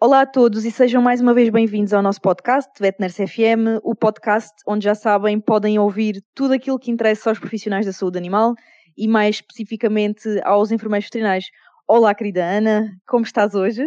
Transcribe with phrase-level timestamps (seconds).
[0.00, 3.96] Olá a todos e sejam mais uma vez bem-vindos ao nosso podcast, Vetners FM, o
[3.96, 8.54] podcast onde já sabem podem ouvir tudo aquilo que interessa aos profissionais da saúde animal
[8.96, 11.46] e mais especificamente aos enfermeiros veterinários.
[11.84, 13.84] Olá, querida Ana, como estás hoje?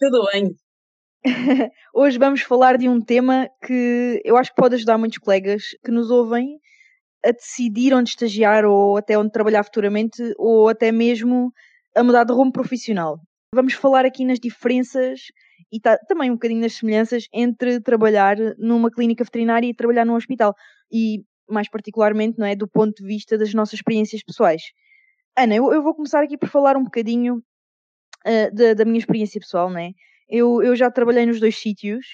[0.00, 0.50] Tudo bem.
[1.94, 5.92] hoje vamos falar de um tema que eu acho que pode ajudar muitos colegas que
[5.92, 6.58] nos ouvem
[7.24, 11.52] a decidir onde estagiar ou até onde trabalhar futuramente ou até mesmo
[11.94, 13.20] a mudar de rumo profissional.
[13.54, 15.20] Vamos falar aqui nas diferenças
[15.72, 20.14] e tá, também um bocadinho nas semelhanças entre trabalhar numa clínica veterinária e trabalhar num
[20.14, 20.54] hospital.
[20.90, 24.62] E mais particularmente, não é, do ponto de vista das nossas experiências pessoais.
[25.36, 29.40] Ana, eu, eu vou começar aqui por falar um bocadinho uh, da, da, minha experiência
[29.40, 29.92] pessoal, né?
[30.28, 32.04] Eu, eu já trabalhei nos dois sítios,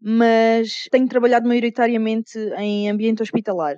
[0.00, 3.76] mas tenho trabalhado maioritariamente em ambiente hospitalar.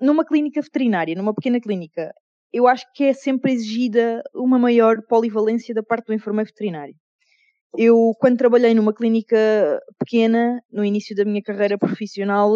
[0.00, 2.12] Numa clínica veterinária, numa pequena clínica,
[2.52, 6.94] eu acho que é sempre exigida uma maior polivalência da parte do enfermeiro veterinário.
[7.76, 9.36] Eu, quando trabalhei numa clínica
[9.98, 12.52] pequena, no início da minha carreira profissional,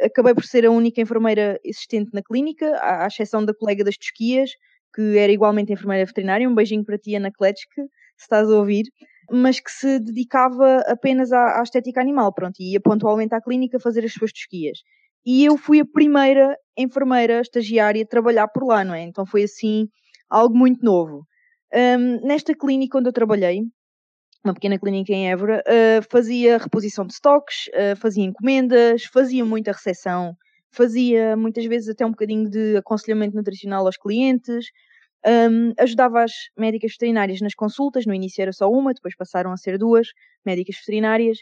[0.00, 4.50] acabei por ser a única enfermeira existente na clínica, à, exceção da colega das Tosquias,
[4.94, 6.48] que era igualmente enfermeira veterinária.
[6.48, 7.82] Um beijinho para ti, Ana Kletschke,
[8.16, 8.84] se estás a ouvir.
[9.28, 13.80] Mas que se dedicava apenas à, à estética animal, pronto, e ia pontualmente à clínica
[13.80, 14.78] fazer as suas tosquias.
[15.24, 19.02] E eu fui a primeira enfermeira estagiária a trabalhar por lá, não é?
[19.02, 19.88] Então foi assim
[20.28, 21.26] algo muito novo.
[21.72, 23.62] Um, nesta clínica onde eu trabalhei,
[24.44, 29.72] uma pequena clínica em Évora, uh, fazia reposição de estoques, uh, fazia encomendas, fazia muita
[29.72, 30.36] recepção,
[30.70, 34.66] fazia muitas vezes até um bocadinho de aconselhamento nutricional aos clientes,
[35.26, 39.56] um, ajudava as médicas veterinárias nas consultas, no início era só uma, depois passaram a
[39.56, 40.08] ser duas
[40.44, 41.38] médicas veterinárias,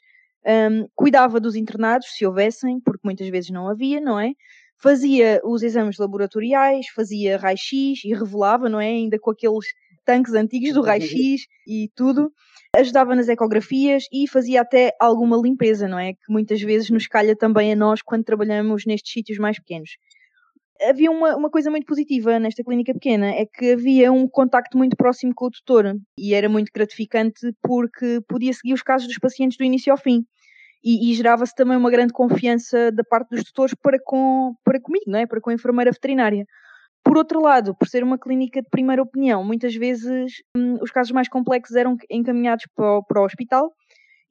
[0.46, 4.32] um, cuidava dos internados, se houvessem, porque muitas vezes não havia, não é?
[4.78, 8.88] Fazia os exames laboratoriais, fazia raio-x e revelava, não é?
[8.88, 9.66] Ainda com aqueles
[10.04, 12.32] tanques antigos do raio-x e tudo
[12.74, 16.14] ajudava nas ecografias e fazia até alguma limpeza, não é?
[16.14, 19.90] Que muitas vezes nos calha também a nós quando trabalhamos nestes sítios mais pequenos.
[20.88, 24.96] Havia uma, uma coisa muito positiva nesta clínica pequena, é que havia um contacto muito
[24.96, 29.56] próximo com o tutor e era muito gratificante porque podia seguir os casos dos pacientes
[29.56, 30.24] do início ao fim.
[30.84, 35.04] E, e gerava-se também uma grande confiança da parte dos tutores para, com, para comigo,
[35.06, 35.26] não é?
[35.26, 36.44] para com a enfermeira veterinária.
[37.04, 41.12] Por outro lado, por ser uma clínica de primeira opinião, muitas vezes hum, os casos
[41.12, 43.72] mais complexos eram encaminhados para o, para o, hospital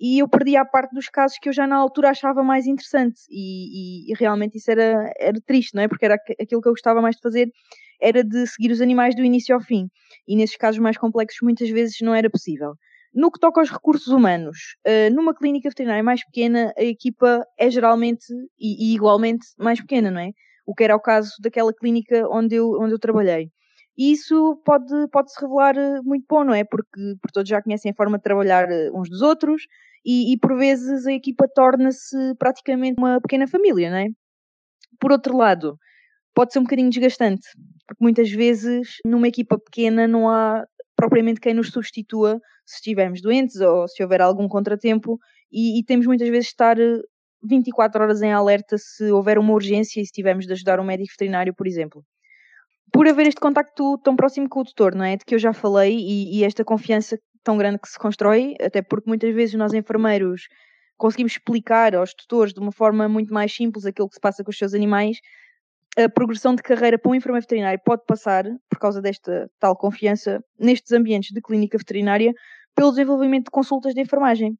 [0.01, 3.19] e eu perdia a parte dos casos que eu já na altura achava mais interessante
[3.29, 5.87] e, e, e, realmente isso era, era triste, não é?
[5.87, 7.51] Porque era aquilo que eu gostava mais de fazer
[8.01, 9.87] era de seguir os animais do início ao fim
[10.27, 12.73] e nesses casos mais complexos muitas vezes não era possível.
[13.13, 14.57] No que toca aos recursos humanos,
[14.87, 18.25] uh, numa clínica veterinária mais pequena, a equipa é geralmente
[18.59, 20.31] e, e igualmente mais pequena, não é?
[20.65, 23.49] o que era o caso daquela clínica onde eu, onde eu trabalhei.
[23.97, 26.63] E isso pode, pode se revelar eh, muito bom, não é?
[26.63, 26.89] Porque,
[27.21, 29.63] porque todos já conhecem a forma de trabalhar eh, uns dos outros
[30.05, 34.07] e, e por vezes a equipa torna-se praticamente uma pequena família, não é?
[34.99, 35.77] Por outro lado,
[36.33, 37.47] pode ser um bocadinho desgastante,
[37.87, 40.63] porque muitas vezes numa equipa pequena não há
[40.95, 45.17] propriamente quem nos substitua se estivermos doentes ou se houver algum contratempo
[45.51, 47.01] e, e temos muitas vezes de estar eh,
[47.43, 51.11] 24 horas em alerta se houver uma urgência e se tivermos de ajudar um médico
[51.11, 52.03] veterinário, por exemplo.
[52.93, 55.17] Por haver este contacto tão próximo com o tutor, não é?
[55.17, 58.81] De que eu já falei e, e esta confiança tão grande que se constrói, até
[58.81, 60.47] porque muitas vezes nós enfermeiros
[60.97, 64.51] conseguimos explicar aos tutores de uma forma muito mais simples aquilo que se passa com
[64.51, 65.17] os seus animais,
[65.97, 70.41] a progressão de carreira para um enfermeiro veterinário pode passar, por causa desta tal confiança,
[70.57, 72.33] nestes ambientes de clínica veterinária,
[72.73, 74.57] pelo desenvolvimento de consultas de enfermagem.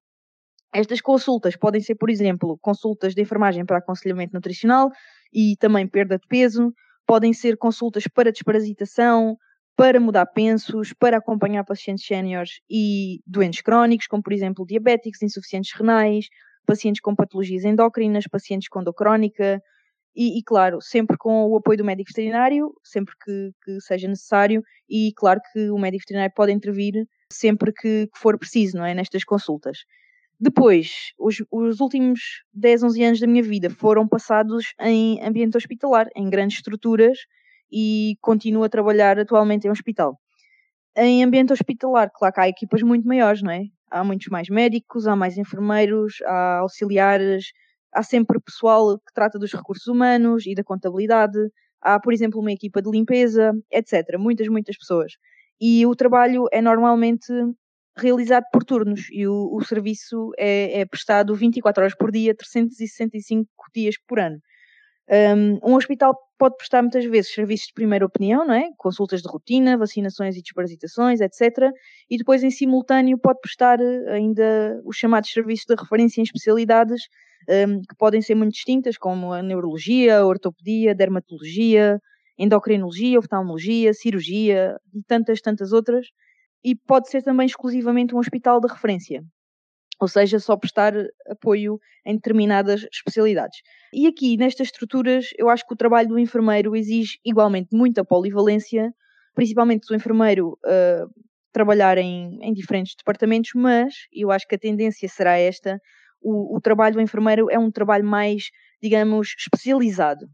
[0.74, 4.90] Estas consultas podem ser, por exemplo, consultas de enfermagem para aconselhamento nutricional
[5.34, 6.74] e também perda de peso,
[7.06, 9.38] podem ser consultas para desparasitação,
[9.82, 15.72] para mudar pensos, para acompanhar pacientes séniores e doentes crónicos, como por exemplo diabéticos, insuficientes
[15.74, 16.28] renais,
[16.68, 19.60] pacientes com patologias endócrinas, pacientes com dor crónica
[20.16, 24.62] e, e, claro, sempre com o apoio do médico veterinário, sempre que, que, seja necessário
[24.88, 28.94] e claro que o médico veterinário pode intervir sempre que, que for preciso, não é,
[28.94, 29.80] nestas consultas.
[30.40, 36.08] Depois, os, os, últimos 10, 11 anos da minha vida foram passados em ambiente hospitalar,
[36.16, 37.18] em grandes estruturas,
[37.72, 40.20] e continuo a trabalhar atualmente em hospital.
[40.96, 43.64] Em ambiente hospitalar, claro que há equipas muito maiores, não é?
[43.90, 47.46] Há muitos mais médicos, há mais enfermeiros, há auxiliares,
[47.94, 51.40] há sempre pessoal que trata dos recursos humanos e da contabilidade,
[51.82, 54.18] há, por exemplo, uma equipa de limpeza, etc.
[54.18, 55.14] Muitas, muitas pessoas.
[55.60, 57.32] E o trabalho é normalmente
[57.98, 63.48] realizado por turnos e o, o serviço é, é, prestado 24 horas por dia, 365
[63.76, 64.40] dias por ano.
[65.12, 68.70] Um, um hospital pode prestar muitas vezes serviços de primeira opinião, não é?
[68.78, 71.70] Consultas de rotina, vacinações e desparasitações, etc.
[72.10, 77.02] E depois, em simultâneo, pode prestar eh, ainda os chamados serviços de referência em especialidades
[77.50, 82.00] um, que podem ser muito distintas, como a neurologia, a ortopedia, a dermatologia,
[82.38, 86.08] endocrinologia, oftalmologia, cirurgia e tantas, tantas outras.
[86.64, 89.24] E pode ser também exclusivamente um hospital de referência
[90.02, 90.94] ou seja, só prestar
[91.30, 93.60] apoio em determinadas especialidades.
[93.94, 98.92] E aqui, nestas estruturas, eu acho que o trabalho do enfermeiro exige igualmente muita polivalência,
[99.36, 101.08] principalmente do enfermeiro uh,
[101.54, 105.80] trabalhar em, em, diferentes departamentos, mas eu acho que a tendência será esta:
[106.20, 108.46] o, o trabalho do enfermeiro é um trabalho mais,
[108.82, 110.26] digamos, especializado.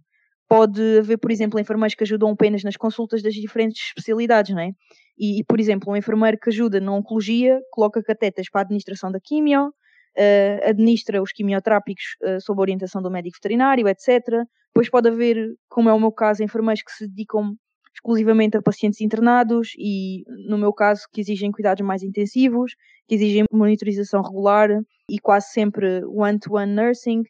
[0.47, 4.71] Pode haver, por exemplo, enfermeiros que ajudam apenas nas consultas das diferentes especialidades, não é?
[5.17, 9.11] E, e, por exemplo, um enfermeiro que ajuda na oncologia coloca catetas para a administração
[9.11, 14.23] da quimio, uh, administra os quimioterápicos uh, sob a orientação do médico veterinário, etc.
[14.67, 17.55] Depois pode haver, como é o meu caso, enfermeiros que se dedicam
[17.93, 22.75] exclusivamente a pacientes internados e, no meu caso, que exigem cuidados mais intensivos,
[23.07, 24.69] que exigem monitorização regular
[25.09, 27.23] e quase sempre one-to-one -one nursing.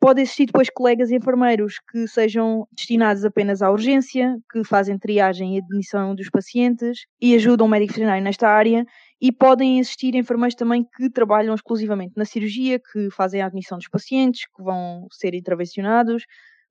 [0.00, 5.58] Pode existir depois colegas enfermeiros que sejam destinados apenas à urgência, que fazem triagem e
[5.58, 8.84] admissão dos pacientes e ajudam o médico veterinário nesta área.
[9.20, 13.88] E podem existir enfermeiros também que trabalham exclusivamente na cirurgia, que fazem a admissão dos
[13.88, 16.24] pacientes, que vão ser intervencionados,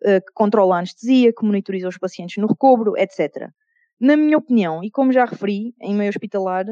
[0.04, 3.50] eh, que controlam a anestesia, que monitorizam os pacientes no recobro, etc.
[4.00, 6.66] Na minha opinião, e como já referi em meio hospitalar,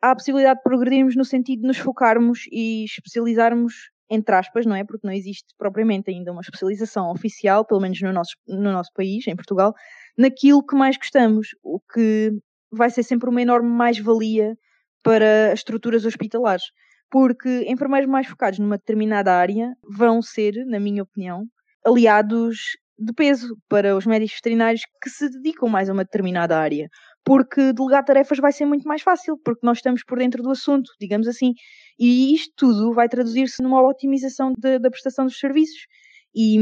[0.00, 4.76] há a possibilidade de progredirmos no sentido de nos focarmos e especializarmos entre aspas, não
[4.76, 4.84] é?
[4.84, 9.26] Porque não existe propriamente ainda uma especialização oficial, pelo menos no nosso, no nosso país,
[9.26, 9.72] em Portugal,
[10.18, 12.30] naquilo que mais gostamos, o que
[12.70, 14.54] vai ser sempre uma enorme mais-valia
[15.02, 16.64] para as estruturas hospitalares.
[17.10, 21.44] Porque enfermeiros mais focados numa determinada área vão ser, na minha opinião,
[21.84, 22.58] aliados
[22.98, 26.88] de peso para os médicos veterinários que se dedicam mais a uma determinada área
[27.24, 30.90] porque delegar tarefas vai ser muito mais fácil, porque nós estamos por dentro do assunto,
[31.00, 31.54] digamos assim.
[31.98, 35.86] E isto tudo vai traduzir-se numa otimização de, da prestação dos serviços
[36.34, 36.58] e,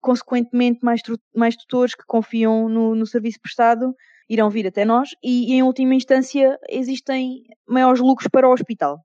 [0.00, 1.00] consequentemente, mais,
[1.34, 3.94] mais tutores que confiam no, no serviço prestado
[4.28, 8.98] irão vir até nós e, em última instância, existem maiores lucros para o hospital.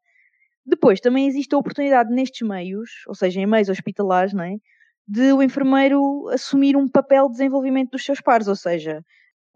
[0.66, 4.56] Depois, também existe a oportunidade nestes meios, ou seja, em meios hospitalares, não é?
[5.10, 9.04] de o enfermeiro assumir um papel de desenvolvimento dos seus pares, ou seja,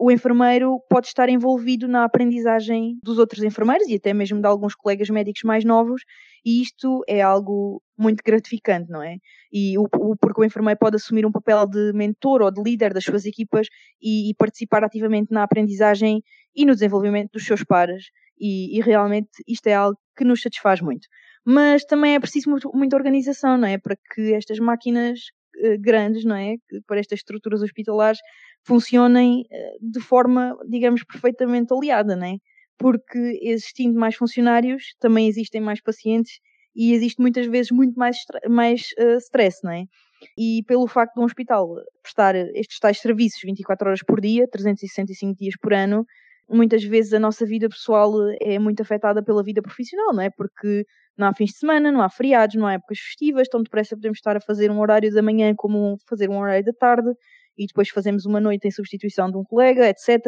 [0.04, 4.76] o enfermeiro pode estar envolvido na aprendizagem dos outros enfermeiros e até mesmo de alguns
[4.76, 6.04] colegas médicos mais novos,
[6.46, 9.16] e isto é algo muito gratificante, não é?
[9.50, 12.94] E o, o, porque o enfermeiro pode assumir um papel de mentor ou de líder
[12.94, 13.68] das suas equipas
[14.02, 16.22] e, e participar ativamente na aprendizagem
[16.54, 18.08] e no desenvolvimento dos seus pares,
[18.38, 21.08] e, e, realmente isto é algo que nos satisfaz muito.
[21.46, 23.78] Mas também é preciso muito, muita organização, não é?
[23.78, 25.20] Para que estas máquinas
[25.56, 26.56] eh, grandes, não é?
[26.88, 28.20] Para estas estruturas hospitalares
[28.63, 32.38] funcionem eh, de forma, digamos, perfeitamente aliada, não é?
[32.77, 36.39] Porque existindo mais funcionários, também existem mais pacientes
[36.75, 38.18] e existe muitas vezes muito mais,
[38.50, 39.86] mais uh, stress, não é?
[40.38, 45.38] E pelo facto de um hospital prestar estes tais serviços 24 horas por dia, 365
[45.38, 46.06] dias por ano,
[46.50, 50.30] muitas vezes a nossa vida pessoal é muito afetada pela vida profissional, não é?
[50.30, 50.86] Porque
[51.18, 54.18] não há fins de semana, não há feriados, não há épocas festivas, tão depressa podemos
[54.18, 57.12] estar a fazer um horário da manhã como fazer um horário da tarde
[57.58, 60.20] e depois fazemos uma noite em substituição de um colega, etc.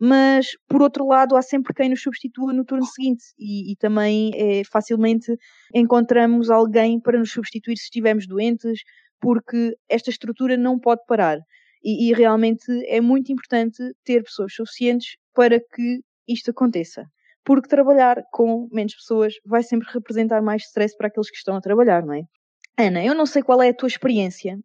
[0.00, 4.32] Mas, por outro lado, há sempre quem nos substitua no turno seguinte e, e também
[4.34, 5.32] é, facilmente
[5.74, 8.80] encontramos alguém para nos substituir se estivermos doentes,
[9.20, 11.38] porque esta estrutura não pode parar.
[11.84, 17.04] E, e realmente é muito importante ter pessoas suficientes para que isto aconteça.
[17.44, 21.60] Porque trabalhar com menos pessoas vai sempre representar mais stress para aqueles que estão a
[21.60, 22.22] trabalhar, não é?
[22.78, 24.58] Ana, eu não sei qual é a tua experiência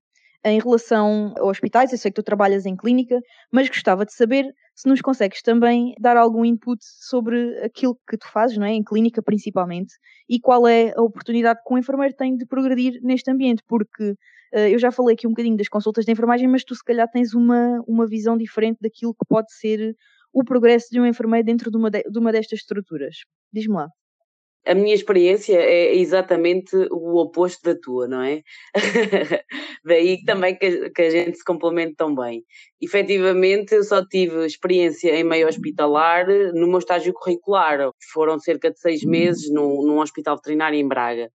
[0.46, 3.20] em relação a hospitais, eu sei que tu trabalhas em clínica,
[3.52, 8.28] mas gostava de saber se nos consegues também dar algum input sobre aquilo que tu
[8.32, 8.72] fazes, não é?
[8.72, 9.94] Em clínica principalmente,
[10.30, 14.68] e qual é a oportunidade que um enfermeiro tem de progredir neste ambiente, porque uh,
[14.70, 17.34] eu já falei aqui um bocadinho das consultas de enfermagem, mas tu se calhar tens
[17.34, 19.96] uma, uma visão diferente daquilo que pode ser
[20.32, 23.18] o progresso de um enfermeiro dentro de uma, de, de uma destas estruturas.
[23.52, 23.88] Diz-me lá.
[24.68, 28.42] A minha experiência é exatamente o oposto da tua, não é?
[29.86, 32.44] Daí também que, que a gente se complementa tão bem.
[32.82, 37.90] Efetivamente, eu só tive experiência em meio hospitalar no meu estágio curricular.
[38.12, 41.32] Foram cerca de seis meses num, num hospital veterinário em Braga.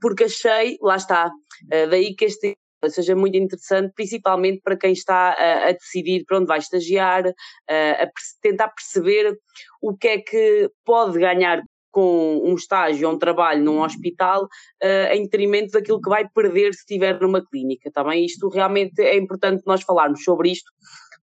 [0.00, 1.30] Porque achei, lá está,
[1.70, 2.56] eh, daí que este
[2.88, 7.26] seja muito interessante, principalmente para quem está a, a decidir para onde vai estagiar,
[7.68, 8.10] a, a
[8.40, 9.36] tentar perceber
[9.82, 15.12] o que é que pode ganhar com um estágio ou um trabalho num hospital uh,
[15.12, 18.24] em detrimento daquilo que vai perder se estiver numa clínica, está bem?
[18.24, 20.70] Isto realmente é importante nós falarmos sobre isto,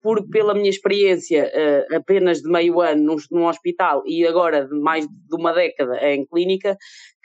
[0.04, 4.78] porque pela minha experiência uh, apenas de meio ano num, num, hospital e agora de
[4.78, 6.76] mais de uma década em clínica,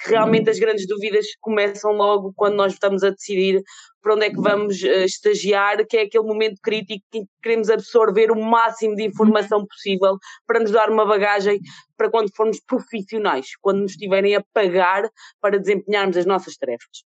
[0.01, 3.61] que realmente as grandes dúvidas começam logo quando nós estamos a decidir
[4.01, 7.69] para onde é que vamos uh, estagiar, que é aquele momento crítico em que queremos
[7.69, 10.17] absorver o máximo de informação possível
[10.47, 11.59] para nos dar uma bagagem
[11.97, 15.03] para quando formos profissionais, quando nos estiverem a pagar
[15.41, 17.08] para desempenharmos as nossas tarefas.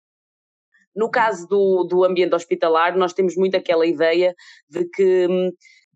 [0.94, 4.34] No caso do, do ambiente hospitalar, nós temos muito aquela ideia
[4.68, 5.50] de que hum,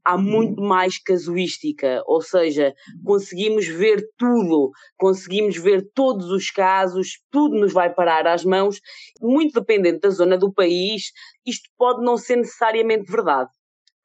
[0.04, 2.74] há muito mais casuística, ou seja,
[3.04, 8.80] conseguimos ver tudo, conseguimos ver todos os casos, tudo nos vai parar às mãos,
[9.20, 11.12] muito dependente da zona do país,
[11.44, 13.50] isto pode não ser necessariamente verdade.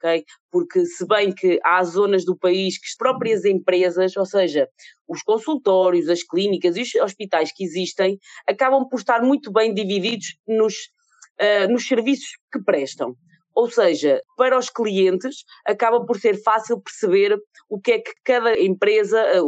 [0.03, 0.25] Okay?
[0.51, 4.67] Porque se bem que há zonas do país que as próprias empresas, ou seja,
[5.07, 10.35] os consultórios, as clínicas e os hospitais que existem, acabam por estar muito bem divididos
[10.45, 10.73] nos,
[11.39, 13.15] uh, nos serviços que prestam.
[13.55, 17.37] Ou seja, para os clientes acaba por ser fácil perceber
[17.69, 19.41] o que é que cada empresa, eh,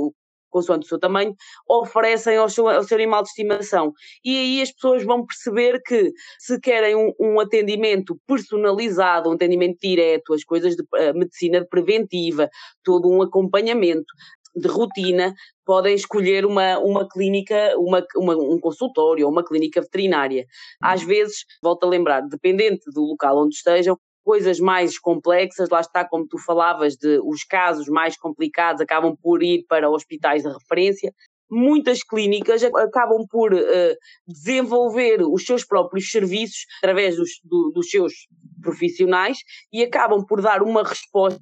[0.55, 1.35] consoante o seu tamanho,
[1.67, 3.91] oferecem ao seu, ao seu animal de estimação.
[4.23, 9.77] E aí as pessoas vão perceber que se querem um, um atendimento personalizado, um atendimento
[9.81, 12.49] direto, as coisas de uh, medicina preventiva,
[12.83, 14.13] todo um acompanhamento,
[14.55, 15.35] de rotina,
[15.65, 20.45] podem escolher uma, uma clínica, uma, uma, um consultório ou uma clínica veterinária.
[20.81, 26.03] Às vezes, volto a lembrar, dependente do local onde estejam, coisas mais complexas, lá está,
[26.03, 31.13] como tu falavas, de os casos mais complicados acabam por ir para hospitais de referência.
[31.49, 33.95] Muitas clínicas acabam por uh,
[34.27, 38.13] desenvolver os seus próprios serviços através dos, do, dos seus
[38.63, 39.37] profissionais
[39.71, 41.39] e acabam por dar uma resposta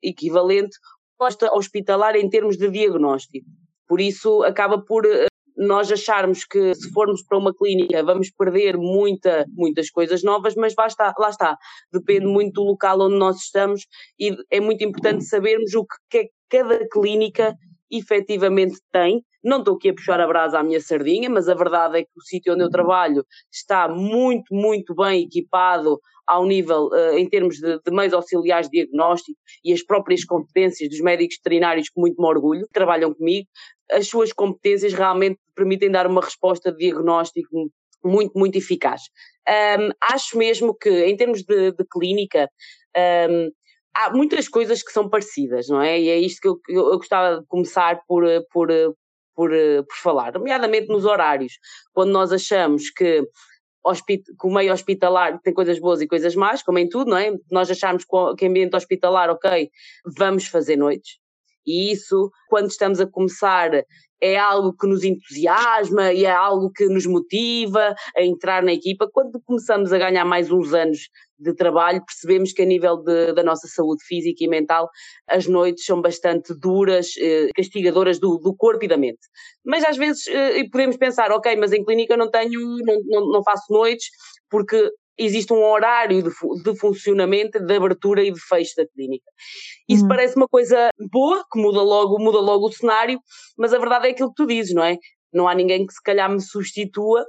[0.00, 0.76] equivalente
[1.22, 3.46] resposta hospitalar em termos de diagnóstico.
[3.86, 8.76] Por isso, acaba por uh, nós acharmos que se formos para uma clínica vamos perder
[8.76, 11.56] muita, muitas coisas novas, mas lá está, lá está.
[11.92, 13.86] Depende muito do local onde nós estamos
[14.18, 17.56] e é muito importante sabermos o que é cada clínica
[17.92, 19.22] efetivamente tem.
[19.44, 22.10] Não estou aqui a puxar a brasa à minha sardinha, mas a verdade é que
[22.16, 27.56] o sítio onde eu trabalho está muito, muito bem equipado ao nível, uh, em termos
[27.56, 32.22] de, de, meios auxiliares de diagnóstico e as próprias competências dos médicos veterinários, com muito
[32.22, 33.46] orgulho, que trabalham comigo,
[33.90, 37.48] as suas competências realmente permitem dar uma resposta de diagnóstico
[38.04, 39.02] muito, muito eficaz.
[39.48, 42.48] Um, acho mesmo que, em termos de, de clínica,
[43.28, 43.50] um,
[43.94, 46.00] há muitas coisas que são parecidas, não é?
[46.00, 48.68] E é isto que eu, eu, eu gostava de começar por, por,
[49.34, 51.54] por, por falar, nomeadamente nos horários.
[51.92, 53.24] Quando nós achamos que
[54.06, 57.32] que o meio hospitalar tem coisas boas e coisas más, como em tudo, não é?
[57.50, 59.70] Nós achamos que o ambiente hospitalar, ok,
[60.16, 61.18] vamos fazer noites.
[61.66, 63.70] E isso, quando estamos a começar,
[64.20, 69.08] é algo que nos entusiasma e é algo que nos motiva a entrar na equipa.
[69.12, 71.08] Quando começamos a ganhar mais uns anos
[71.42, 74.88] de trabalho, percebemos que a nível de, da nossa saúde física e mental,
[75.28, 79.20] as noites são bastante duras, eh, castigadoras do, do, corpo e da mente.
[79.64, 83.42] Mas às vezes eh, podemos pensar, ok, mas em clínica não tenho, não, não, não
[83.42, 84.06] faço noites,
[84.48, 86.30] porque existe um horário de,
[86.62, 89.26] de, funcionamento, de abertura e de fecho da clínica.
[89.88, 90.08] Isso uhum.
[90.08, 93.20] parece uma coisa boa, que muda logo, muda logo o cenário,
[93.56, 94.96] mas a verdade é aquilo que tu dizes, não é?
[95.32, 97.24] Não há ninguém que se calhar me substitua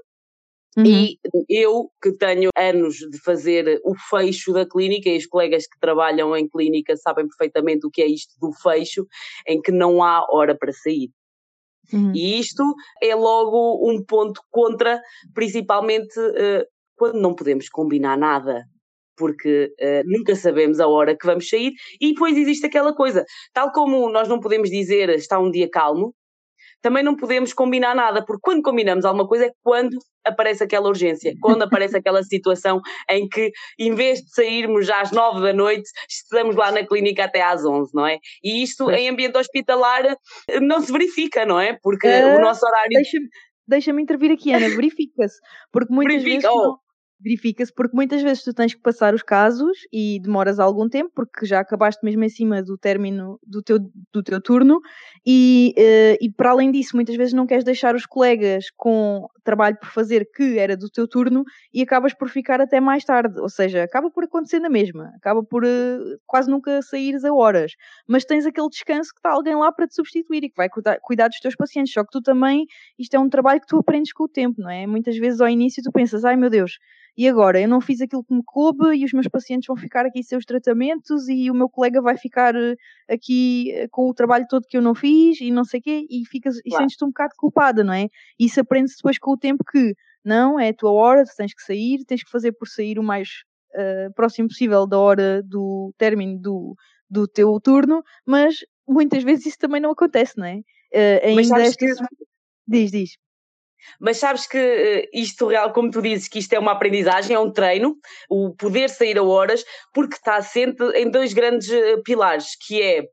[0.78, 0.86] Uhum.
[0.86, 1.18] E
[1.50, 6.36] eu, que tenho anos de fazer o fecho da clínica, e os colegas que trabalham
[6.36, 9.06] em clínica sabem perfeitamente o que é isto do fecho,
[9.48, 11.10] em que não há hora para sair.
[11.92, 12.12] Uhum.
[12.16, 12.64] E isto
[13.02, 15.02] é logo um ponto contra,
[15.34, 16.66] principalmente uh,
[16.96, 18.64] quando não podemos combinar nada,
[19.16, 23.72] porque uh, nunca sabemos a hora que vamos sair, e depois existe aquela coisa, tal
[23.72, 26.16] como nós não podemos dizer está um dia calmo,
[26.84, 31.34] também não podemos combinar nada, porque quando combinamos alguma coisa é quando aparece aquela urgência,
[31.42, 36.56] quando aparece aquela situação em que, em vez de sairmos às nove da noite, estamos
[36.56, 38.20] lá na clínica até às onze, não é?
[38.44, 40.04] E isto em ambiente hospitalar
[40.62, 41.78] não se verifica, não é?
[41.82, 42.92] Porque uh, o nosso horário.
[42.92, 43.28] Deixa-me
[43.66, 45.40] deixa intervir aqui, Ana, verifica-se.
[45.72, 46.68] Porque muitas Verifica, vezes.
[46.68, 46.83] Oh
[47.24, 51.46] verifica-se porque muitas vezes tu tens que passar os casos e demoras algum tempo porque
[51.46, 53.80] já acabaste mesmo em cima do término do teu,
[54.12, 54.82] do teu turno
[55.26, 59.78] e, uh, e para além disso muitas vezes não queres deixar os colegas com trabalho
[59.78, 63.50] por fazer que era do teu turno e acabas por ficar até mais tarde, ou
[63.50, 67.74] seja, acaba por acontecer na mesma, acaba por uh, quase nunca saíres a horas,
[68.08, 71.00] mas tens aquele descanso que está alguém lá para te substituir e que vai cuidar,
[71.02, 72.66] cuidar dos teus pacientes, só que tu também,
[72.98, 74.88] isto é um trabalho que tu aprendes com o tempo, não é?
[74.88, 76.80] Muitas vezes ao início tu pensas, ai meu Deus,
[77.16, 80.06] e agora eu não fiz aquilo que me coube e os meus pacientes vão ficar
[80.06, 82.76] aqui sem os tratamentos e o meu colega vai ficar eh,
[83.08, 86.08] aqui eh, com o trabalho todo que eu não fiz e não sei o quê,
[86.10, 86.64] e, ficas, claro.
[86.66, 88.06] e sentes-te um bocado culpada, não é?
[88.40, 89.94] E isso aprende-se depois com o tempo que
[90.26, 93.30] não, é a tua hora, tens que sair, tens que fazer por sair o mais
[93.76, 96.76] uh, próximo possível da hora do término do,
[97.10, 98.56] do teu turno, mas
[98.88, 100.56] muitas vezes isso também não acontece, não é?
[100.56, 101.76] Uh, ainda estas...
[101.76, 101.86] que...
[102.66, 103.18] Diz, diz.
[104.00, 107.40] Mas sabes que uh, isto real, como tu dizes, que isto é uma aprendizagem, é
[107.40, 107.96] um treino,
[108.30, 109.64] o poder sair a horas,
[109.94, 113.06] porque está assente em dois grandes uh, pilares, que é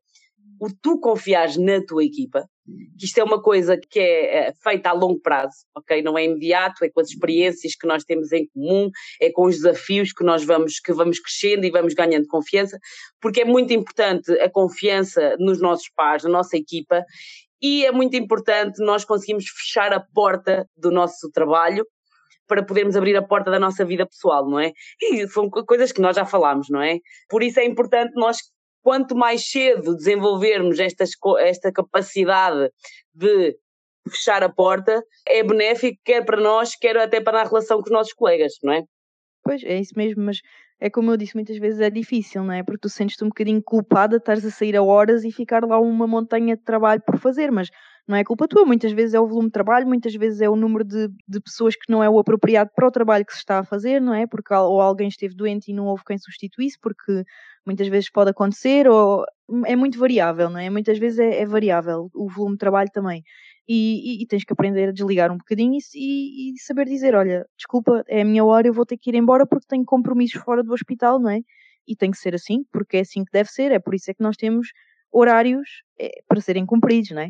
[0.61, 2.45] o tu confiares na tua equipa,
[2.99, 6.03] que isto é uma coisa que é, é feita a longo prazo, ok?
[6.03, 9.57] Não é imediato, é com as experiências que nós temos em comum, é com os
[9.57, 12.79] desafios que nós vamos, que vamos crescendo e vamos ganhando confiança,
[13.21, 17.05] porque é muito importante a confiança nos nossos pares, na nossa equipa,
[17.63, 21.85] e é muito importante nós conseguirmos fechar a porta do nosso trabalho
[22.47, 24.73] para podermos abrir a porta da nossa vida pessoal, não é?
[25.01, 26.99] E são coisas que nós já falámos, não é?
[27.29, 28.39] Por isso é importante nós,
[28.83, 32.71] quanto mais cedo desenvolvermos esta capacidade
[33.15, 33.57] de
[34.09, 37.93] fechar a porta, é benéfico quer para nós, quer até para a relação com os
[37.93, 38.83] nossos colegas, não é?
[39.45, 40.39] Pois, é isso mesmo, mas
[40.81, 42.63] é como eu disse, muitas vezes é difícil, não é?
[42.63, 46.07] Porque tu sentes-te um bocadinho culpada, estás a sair a horas e ficar lá uma
[46.07, 47.69] montanha de trabalho por fazer, mas
[48.09, 50.57] não é culpa tua, muitas vezes é o volume de trabalho, muitas vezes é o
[50.57, 53.59] número de, de pessoas que não é o apropriado para o trabalho que se está
[53.59, 54.27] a fazer, não é?
[54.27, 57.25] Porque ou alguém esteve doente e não houve quem substituísse, porque
[57.65, 59.25] muitas vezes pode acontecer, ou
[59.67, 60.71] é muito variável, não é?
[60.71, 63.23] Muitas vezes é, é variável o volume de trabalho também
[63.73, 67.47] e, e, e, tens que aprender a desligar um bocadinho e, e, saber dizer, olha,
[67.57, 70.61] desculpa, é a minha hora, eu vou ter que ir embora porque tenho compromissos fora
[70.61, 71.39] do hospital, não é?
[71.87, 74.15] E tem que ser assim, porque é assim que deve ser, é por isso é
[74.15, 74.71] que nós temos
[75.13, 75.69] horários
[76.01, 77.29] é, para serem cumpridos, não é?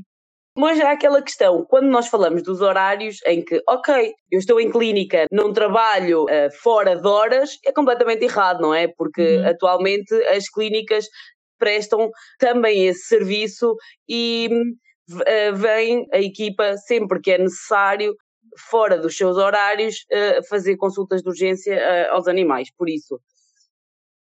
[0.56, 4.70] Mas há aquela questão, quando nós falamos dos horários em que, ok, eu estou em
[4.70, 8.88] clínica, não trabalho uh, fora de horas, é completamente errado, não é?
[8.88, 9.46] Porque uhum.
[9.46, 11.04] atualmente as clínicas
[11.58, 13.76] prestam também esse serviço
[14.08, 14.89] e eh,
[15.54, 18.14] vem a equipa sempre que é necessário,
[18.58, 22.68] fora dos seus horários, uh, fazer consultas de urgência uh, aos animais.
[22.76, 23.20] Por isso,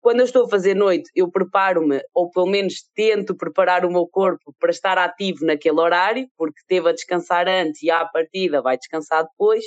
[0.00, 4.06] quando eu estou a fazer noite, eu preparo-me, ou pelo menos tento preparar o meu
[4.06, 8.76] corpo para estar ativo naquele horário, porque teve a descansar antes e à partida vai
[8.76, 9.64] descansar depois.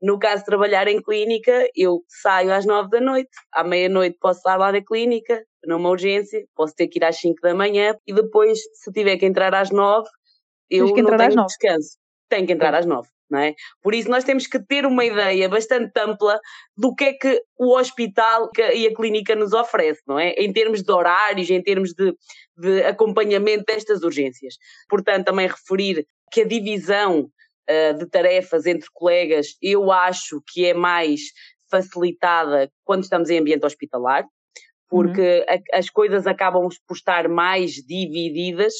[0.00, 4.40] No caso de trabalhar em clínica, eu saio às nove da noite, à meia-noite posso
[4.40, 8.12] estar lá na clínica, numa urgência, posso ter que ir às cinco da manhã e
[8.12, 10.08] depois, se tiver que entrar às nove,
[10.72, 11.98] eu não tenho descanso.
[12.28, 13.08] Tenho que entrar às nove.
[13.30, 13.54] Não é?
[13.82, 16.38] Por isso, nós temos que ter uma ideia bastante ampla
[16.76, 20.32] do que é que o hospital e a clínica nos oferece, não é?
[20.32, 22.14] Em termos de horários, em termos de,
[22.58, 24.56] de acompanhamento destas urgências.
[24.86, 27.30] Portanto, também referir que a divisão
[27.70, 31.20] uh, de tarefas entre colegas eu acho que é mais
[31.70, 34.26] facilitada quando estamos em ambiente hospitalar,
[34.90, 35.56] porque uhum.
[35.72, 38.74] a, as coisas acabam por estar mais divididas,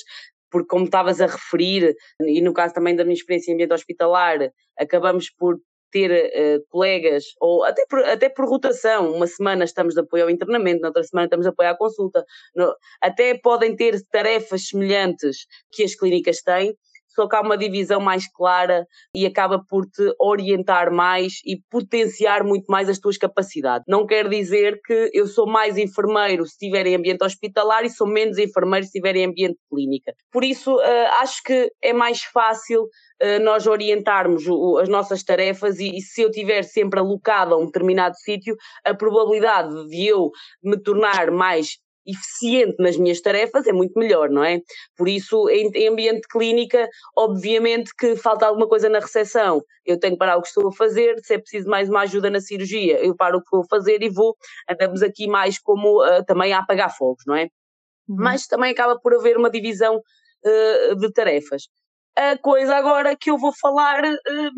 [0.53, 4.39] porque como estavas a referir, e no caso também da minha experiência em ambiente hospitalar,
[4.79, 5.59] acabamos por
[5.91, 10.31] ter uh, colegas, ou até por, até por rotação, uma semana estamos de apoio ao
[10.31, 15.47] internamento, na outra semana estamos de apoio à consulta, no, até podem ter tarefas semelhantes
[15.71, 16.75] que as clínicas têm,
[17.15, 22.45] só que há uma divisão mais clara e acaba por te orientar mais e potenciar
[22.45, 23.85] muito mais as tuas capacidades.
[23.89, 28.07] Não quer dizer que eu sou mais enfermeiro se estiver em ambiente hospitalar e sou
[28.07, 30.15] menos enfermeiro se estiver em ambiente clínica.
[30.31, 34.45] Por isso, uh, acho que é mais fácil uh, nós orientarmos
[34.81, 38.95] as nossas tarefas e, e, se eu estiver sempre alocado a um determinado sítio, a
[38.95, 40.31] probabilidade de eu
[40.63, 44.61] me tornar mais eficiente nas minhas tarefas é muito melhor, não é?
[44.97, 49.99] Por isso, em, em, ambiente de clínica, obviamente que falta alguma coisa na recepção, eu
[49.99, 52.41] tenho que parar o que estou a fazer, se é preciso mais uma ajuda na
[52.41, 54.37] cirurgia, eu paro o que a fazer e vou,
[54.69, 57.45] andamos aqui mais como uh, também a apagar fogos, não é?
[58.09, 58.17] Uhum.
[58.19, 61.69] Mas também acaba por haver uma divisão uh, de tarefas.
[62.17, 64.51] A coisa agora que eu vou falar, uh,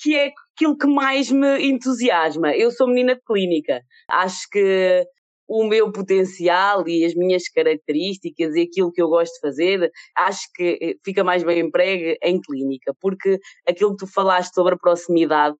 [0.00, 2.54] que é aquilo que mais me entusiasma.
[2.54, 5.04] Eu sou menina de clínica, acho que
[5.48, 10.42] o meu potencial e as minhas características e aquilo que eu gosto de fazer, acho
[10.54, 14.78] que eh, fica mais bem emprego em clínica, porque aquilo que tu falaste sobre a
[14.78, 15.56] proximidade,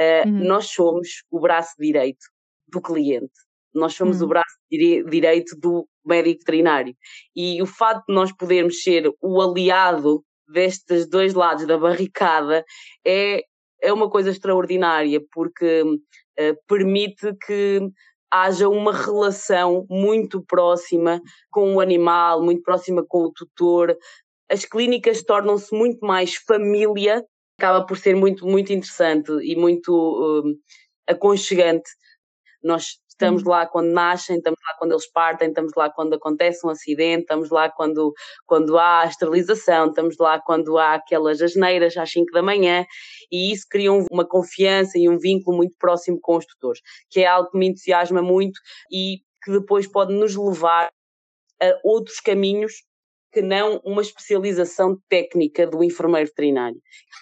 [0.00, 0.44] uh, uhum.
[0.44, 2.24] nós somos o braço direito
[2.66, 3.32] do cliente,
[3.74, 4.26] nós somos uhum.
[4.26, 6.94] o braço direito do médico veterinário.
[7.34, 12.64] E o facto de nós podermos ser o aliado destes dois lados da barricada
[13.06, 13.42] é,
[13.82, 17.80] é uma coisa extraordinária, porque uh, permite que
[18.30, 23.96] haja uma relação muito próxima com o animal, muito próxima com o tutor.
[24.50, 27.24] As clínicas tornam-se muito mais família,
[27.58, 29.92] acaba por ser muito, muito interessante e muito.
[29.92, 30.56] Um,
[31.06, 31.88] aconchegante.
[32.62, 33.50] Nós estamos uhum.
[33.50, 37.50] lá quando nascem, estamos lá quando eles partem, estamos lá quando acontece um acidente, estamos
[37.50, 38.12] lá quando,
[38.46, 42.84] quando há a esterilização, estamos lá quando há aquelas asneiras às 5 da manhã,
[43.32, 47.26] e isso cria uma confiança e um vínculo muito próximo com os tutores, que é
[47.26, 50.90] algo que me entusiasma muito e que depois pode nos levar
[51.60, 52.72] a outros caminhos
[53.32, 56.80] que não uma especialização técnica do enfermeiro veterinário.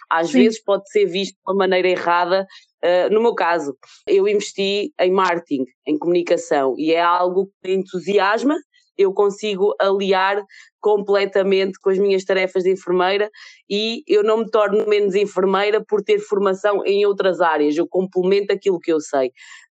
[0.08, 0.44] Às Sim.
[0.44, 2.46] vezes pode ser visto de uma maneira errada.
[2.84, 3.74] Uh, no meu caso,
[4.06, 8.54] eu investi em marketing, em comunicação, e é algo que me entusiasma.
[8.96, 10.44] Eu consigo aliar
[10.80, 13.28] completamente com as minhas tarefas de enfermeira
[13.68, 17.76] e eu não me torno menos enfermeira por ter formação em outras áreas.
[17.76, 19.32] Eu complemento aquilo que eu sei.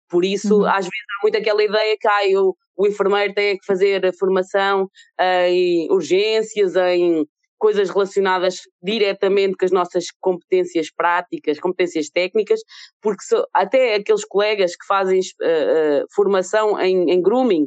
[0.08, 0.66] Por isso, uhum.
[0.66, 4.14] às vezes, há muito aquela ideia que ah, eu o enfermeiro tem que fazer a
[4.14, 4.88] formação
[5.20, 7.26] em urgências, em
[7.58, 12.62] coisas relacionadas diretamente com as nossas competências práticas, competências técnicas,
[13.02, 17.66] porque até aqueles colegas que fazem uh, uh, formação em, em, grooming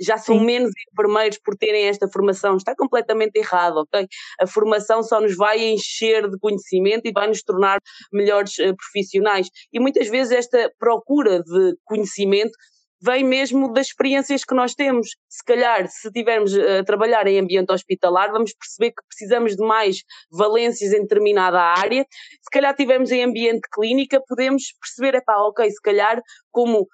[0.00, 0.44] já são Sim.
[0.44, 2.56] menos enfermeiros por terem esta formação.
[2.56, 4.06] Está completamente errado, ok?
[4.40, 7.78] A formação só nos vai encher de conhecimento e vai nos tornar
[8.12, 9.48] melhores uh, profissionais.
[9.72, 12.52] E muitas vezes esta procura de conhecimento
[13.00, 15.10] vem mesmo das experiências que nós temos.
[15.28, 20.02] Se calhar, se estivermos a trabalhar em ambiente hospitalar, vamos perceber que precisamos de mais
[20.30, 22.04] valências em determinada área.
[22.42, 26.86] Se calhar estivermos em ambiente clínica, podemos perceber, epá, ok, se calhar como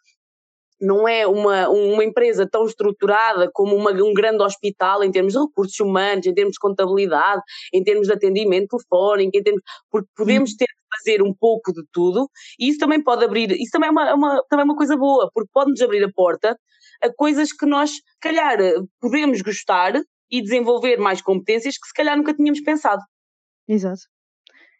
[0.80, 5.38] não é uma, uma empresa tão estruturada como uma, um grande hospital em termos de
[5.38, 7.40] recursos humanos, em termos de contabilidade,
[7.72, 10.56] em termos de atendimento telefónico, em termos, porque podemos uhum.
[10.58, 12.28] ter fazer um pouco de tudo
[12.59, 15.30] e isso também pode abrir, isso também é uma, uma, também é uma coisa boa,
[15.33, 16.57] porque pode-nos abrir a porta
[17.02, 18.59] a coisas que nós, calhar,
[19.00, 19.94] podemos gostar
[20.30, 23.02] e desenvolver mais competências que se calhar nunca tínhamos pensado.
[23.68, 24.02] Exato.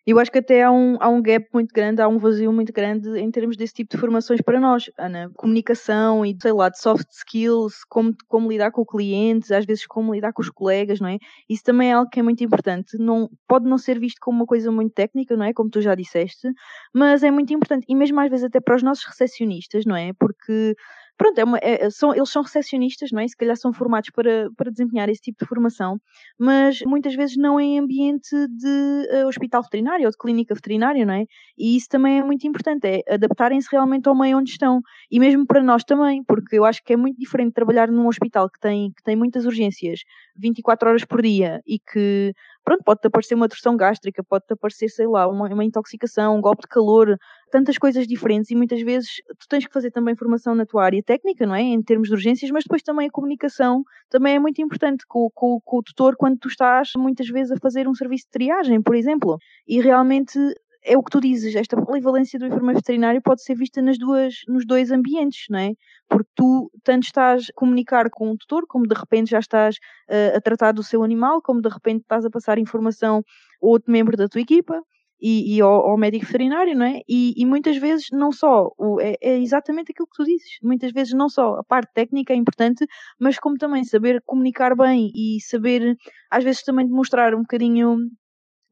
[0.07, 2.73] Eu acho que até há um, há um gap muito grande, há um vazio muito
[2.75, 5.31] grande em termos desse tipo de formações para nós, Ana.
[5.35, 10.15] Comunicação e, sei lá, de soft skills, como, como lidar com clientes, às vezes como
[10.15, 11.19] lidar com os colegas, não é?
[11.49, 12.99] Isso também é algo que é muito importante.
[12.99, 15.55] Não, pode não ser visto como uma coisa muito técnica, não é?
[15.55, 16.49] Como tu já disseste,
[16.93, 17.87] mas é muito importante.
[17.89, 20.13] E mesmo às vezes até para os nossos recepcionistas, não é?
[20.13, 20.75] Porque
[21.17, 23.29] pronto, é uma, é, são, eles são recepcionistas, não é?
[23.29, 25.99] Se calhar são formados para, para desempenhar esse tipo de formação,
[26.39, 31.15] mas muitas vezes não em ambiente de uh, hospital veterinário ou de clínica veterinária, não
[31.15, 31.25] é?
[31.59, 34.81] E isso também é muito importante, é adaptarem-se realmente ao meio onde estão.
[35.11, 38.51] E mesmo para nós também, porque eu acho que é muito diferente trabalhar num hospital
[38.51, 40.01] que tem, que tem muitas urgências
[40.37, 45.07] 24 horas por dia e que pronto, pode-te aparecer uma torção gástrica, pode-te aparecer, sei
[45.07, 47.17] lá, uma, uma, intoxicação, um golpe de calor,
[47.55, 51.01] tantas coisas diferentes e muitas vezes tu tens que fazer também formação na tua área
[51.01, 51.63] técnica, não é?
[51.63, 55.61] Em termos de urgências, mas depois também a comunicação também é muito importante com, com,
[55.65, 58.97] com o tutor quando tu estás muitas vezes a fazer um serviço de triagem, por
[58.97, 59.39] exemplo.
[59.69, 60.37] E realmente
[60.83, 64.35] é o que tu dizes, esta polivalência do enfermeiro veterinário pode ser vista nas duas,
[64.49, 65.75] nos dois ambientes, não é?
[66.09, 69.77] Porque tu tanto estás a comunicar com o tutor, como de repente já estás
[70.11, 73.19] uh, a tratar do seu animal, como de repente estás a passar informação
[73.63, 74.83] a outro membro da tua equipa
[75.21, 77.01] e, e ao, ao, médico veterinário, não é?
[77.09, 80.93] E, e muitas vezes não só, o, é, é, exatamente aquilo que tu dizes, muitas
[80.93, 82.87] vezes não só a parte técnica é importante,
[83.19, 85.97] mas como também saber comunicar bem e saber,
[86.31, 87.97] às vezes também demonstrar um bocadinho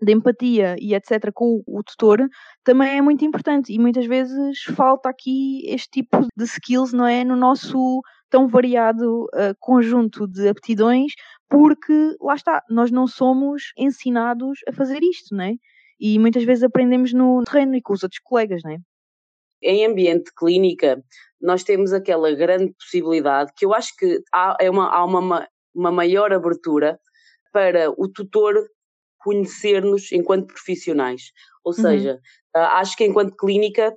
[0.03, 1.31] de empatia e etc.
[1.33, 2.29] com o, tutor
[2.65, 7.25] também é muito importante e muitas vezes falta aqui este tipo de skills, não é?
[7.25, 11.13] No nosso tão variado uh, conjunto de aptidões,
[11.49, 15.53] porque lá está, nós não somos ensinados a fazer isto, não é?
[16.03, 18.79] E muitas vezes aprendemos no terreno e com os outros colegas, não é?
[19.63, 21.01] Em ambiente de clínica,
[21.41, 25.93] nós temos aquela grande possibilidade que eu acho que há, é uma, há uma, uma
[25.93, 26.99] maior abertura
[27.53, 28.69] para o tutor
[29.19, 31.31] conhecer-nos enquanto profissionais.
[31.65, 31.81] Ou uhum.
[31.81, 32.19] seja,
[32.57, 32.63] uhum.
[32.63, 33.95] acho que enquanto clínica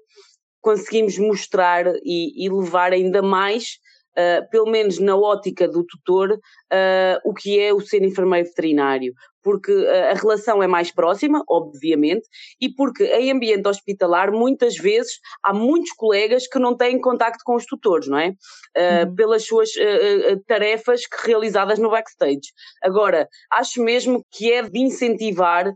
[0.61, 3.79] conseguimos mostrar e, e levar ainda mais,
[4.11, 9.11] uh, pelo menos na ótica do tutor, uh, o que é o ser enfermeiro veterinário
[9.45, 12.27] porque a relação é mais próxima, obviamente,
[12.59, 17.53] e porque em ambiente hospitalar, muitas vezes, há muitos colegas que não têm contacto com
[17.53, 18.29] os tutores, não é?
[18.29, 19.15] Uh.
[19.15, 22.49] Pelas suas uh, tarefas realizadas no backstage.
[22.81, 25.71] Agora, acho mesmo que é de incentivar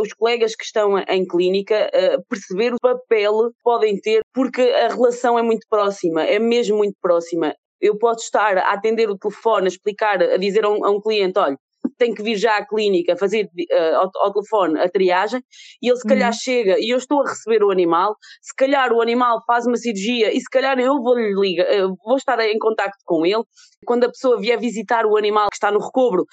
[0.00, 4.88] os colegas que estão em clínica uh, perceber o papel que podem ter, porque a
[4.88, 7.54] relação é muito próxima, é mesmo muito próxima.
[7.78, 11.00] Eu posso estar a atender o telefone, a explicar, a dizer a um, a um
[11.00, 11.58] cliente: olha,
[11.98, 15.42] tem que vir já à clínica fazer uh, ao, ao, telefone a triagem
[15.80, 16.38] e ele se calhar uhum.
[16.38, 20.34] chega e eu estou a receber o animal, se calhar o animal faz uma cirurgia
[20.34, 23.42] e se calhar eu vou lhe ligar, uh, vou estar em contacto com ele.
[23.84, 26.24] Quando a pessoa vier visitar o animal que está no recobro,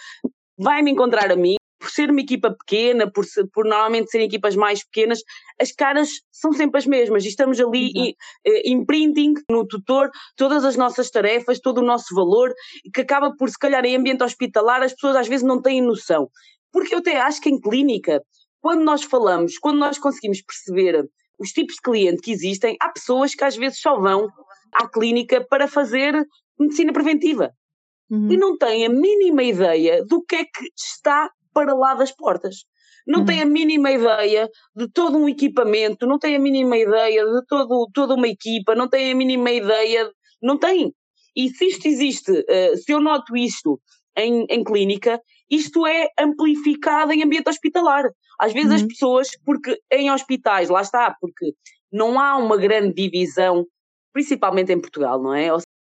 [0.57, 4.27] vai me encontrar a mim por ser uma equipa pequena, por, ser, por normalmente serem
[4.27, 5.21] equipas mais pequenas,
[5.59, 8.15] as caras são sempre as mesmas e estamos ali em,
[8.45, 12.53] eh, imprinting no tutor todas as nossas tarefas, todo o nosso valor,
[12.93, 16.29] que acaba por, se calhar, em ambiente hospitalar, as pessoas às vezes não têm noção.
[16.71, 18.21] Porque eu até acho que em clínica,
[18.61, 23.33] quando nós falamos, quando nós conseguimos perceber os tipos de cliente que existem, há pessoas
[23.33, 24.27] que às vezes só vão
[24.73, 26.13] à clínica para fazer
[26.59, 27.51] medicina preventiva.
[28.09, 28.31] Uhum.
[28.31, 32.63] E não têm a mínima ideia do que é que está para lá das portas.
[33.05, 33.25] Não uhum.
[33.25, 37.89] têm a mínima ideia de todo um equipamento, não têm a mínima ideia de todo,
[37.93, 40.09] toda uma equipa, não têm a mínima ideia,
[40.41, 40.93] não têm.
[41.35, 43.79] E se isto existe, uh, se eu noto isto
[44.17, 45.19] em, em clínica,
[45.49, 48.03] isto é amplificado em ambiente hospitalar.
[48.39, 48.75] Às vezes uhum.
[48.75, 51.53] as pessoas, porque em hospitais, lá está, porque
[51.91, 53.65] não há uma grande divisão,
[54.13, 55.49] principalmente em Portugal, não é?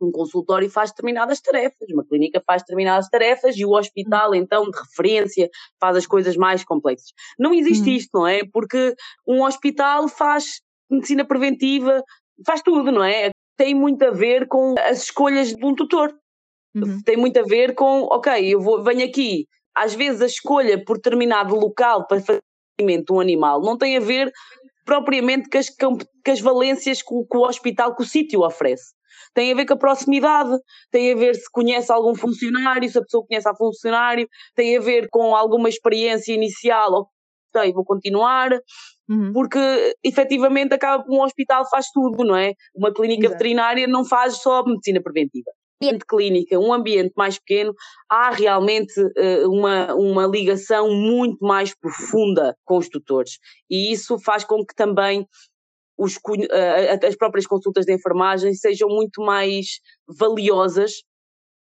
[0.05, 4.37] Um consultório faz determinadas tarefas, uma clínica faz determinadas tarefas e o hospital, uhum.
[4.37, 5.49] então, de referência,
[5.81, 7.13] faz as coisas mais complexas.
[7.39, 7.97] Não existe uhum.
[7.97, 8.41] isto, não é?
[8.53, 8.95] Porque
[9.27, 10.61] um hospital faz
[10.91, 12.03] medicina preventiva,
[12.47, 13.31] faz tudo, não é?
[13.57, 16.13] Tem muito a ver com as escolhas de um tutor.
[16.75, 17.03] Uhum.
[17.05, 20.97] Tem muito a ver com, ok, eu vou, venho aqui, às vezes a escolha por
[20.97, 22.41] determinado local para fazer
[23.11, 24.33] um animal não tem a ver
[24.85, 28.93] propriamente com as, com as valências que o, que o hospital, que o sítio oferece.
[29.35, 30.57] Tem a ver com a proximidade,
[30.91, 34.81] tem a ver se conhece algum funcionário, se a pessoa conhece a funcionário, tem a
[34.81, 37.09] ver com alguma experiência inicial,
[37.55, 38.51] ok, vou continuar,
[39.09, 39.33] uhum.
[39.33, 39.59] porque
[40.03, 42.55] efetivamente acaba que um hospital faz tudo, não é?
[42.75, 43.39] Uma clínica Exato.
[43.39, 45.51] veterinária não faz só medicina preventiva
[45.83, 47.75] ambiente clínica, um ambiente mais pequeno,
[48.09, 53.39] há realmente uh, uma, uma ligação muito mais profunda com os tutores.
[53.69, 55.27] E isso faz com que também
[55.99, 56.19] os,
[57.07, 61.03] as próprias consultas de enfermagem sejam muito mais valiosas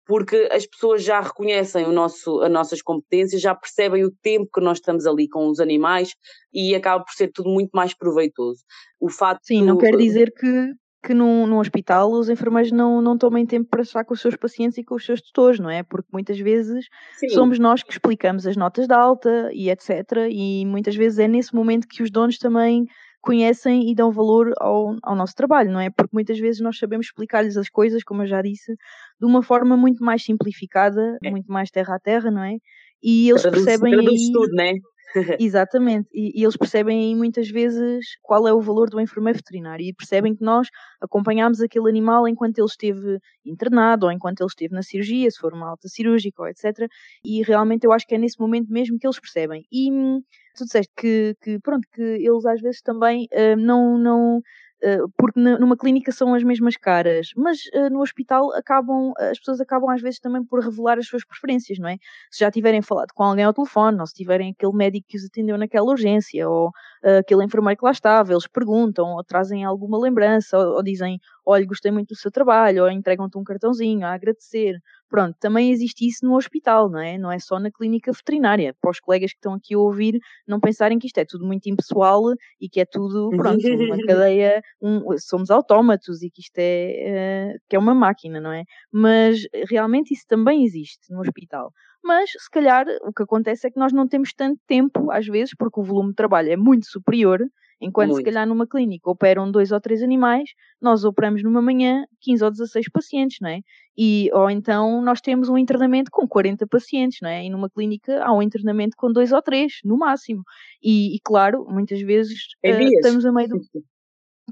[0.05, 4.61] porque as pessoas já reconhecem o nosso, as nossas competências, já percebem o tempo que
[4.61, 6.11] nós estamos ali com os animais
[6.53, 8.61] e acaba por ser tudo muito mais proveitoso.
[8.99, 10.73] O fato Sim, não quer dizer que,
[11.03, 14.35] que num, num hospital os enfermeiros não, não tomem tempo para estar com os seus
[14.35, 15.81] pacientes e com os seus tutores, não é?
[15.81, 16.85] Porque muitas vezes
[17.17, 17.29] Sim.
[17.29, 20.29] somos nós que explicamos as notas de alta e etc.
[20.29, 22.85] E muitas vezes é nesse momento que os donos também
[23.25, 25.89] conhecem e dão valor ao, ao nosso trabalho, não é?
[25.89, 28.73] Porque muitas vezes nós sabemos explicar-lhes as coisas, como eu já disse,
[29.19, 31.31] de uma forma muito mais simplificada, é.
[31.31, 32.57] muito mais terra a terra, não é?
[33.01, 33.93] E eles traduz, percebem.
[33.93, 34.31] Traduz aí...
[34.31, 34.73] tudo, não é?
[35.39, 39.93] Exatamente, e, e, eles percebem muitas vezes qual é o valor do enfermeiro veterinário e
[39.93, 40.67] percebem que nós
[40.99, 45.53] acompanhamos aquele animal enquanto ele esteve internado ou enquanto ele esteve na cirurgia, se for
[45.53, 46.89] uma alta cirúrgica etc.
[47.23, 49.65] E realmente eu acho que é nesse momento mesmo que eles percebem.
[49.71, 50.21] E hum,
[50.55, 54.41] tu disseste que, que pronto, que eles às vezes também uh, não, não
[54.83, 59.61] eh, porque numa clínica são as mesmas caras, mas uh, no hospital acabam, as pessoas
[59.61, 61.97] acabam às vezes também por revelar as suas preferências, não é?
[62.29, 65.25] Se já tiverem falado com alguém ao telefone, ou se tiverem aquele médico que os
[65.25, 66.71] atendeu naquela urgência, ou
[67.19, 71.65] aquele enfermeiro que lá estava, eles perguntam, ou trazem alguma lembrança, ou, ou dizem, olha,
[71.65, 74.75] gostei muito do seu trabalho, ou entregam-te um cartãozinho a agradecer.
[75.09, 77.17] Pronto, também existe isso no hospital, não é?
[77.17, 78.75] Não é só na clínica veterinária.
[78.81, 81.67] Para os colegas que estão aqui a ouvir, não pensarem que isto é tudo muito
[81.69, 82.21] impessoal
[82.59, 87.59] e que é tudo, pronto, uma cadeia, um, somos autómatos e que isto é, uh,
[87.69, 88.63] que é uma máquina, não é?
[88.91, 91.71] Mas realmente isso também existe no hospital.
[92.03, 95.55] Mas, se calhar, o que acontece é que nós não temos tanto tempo, às vezes,
[95.57, 97.39] porque o volume de trabalho é muito superior
[97.81, 98.19] Enquanto Muito.
[98.19, 100.49] se calhar numa clínica operam dois ou três animais,
[100.81, 103.59] nós operamos numa manhã 15 ou 16 pacientes, não é?
[103.97, 107.45] E, ou então nós temos um internamento com 40 pacientes, não é?
[107.45, 110.43] E numa clínica há um internamento com dois ou três, no máximo.
[110.81, 113.59] E, e claro, muitas vezes uh, estamos a meio do.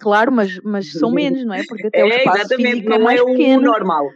[0.02, 1.64] Claro, mas, mas são menos, não é?
[1.68, 3.62] Porque até é, o espaço físico é mais é pequeno.
[3.62, 4.10] normal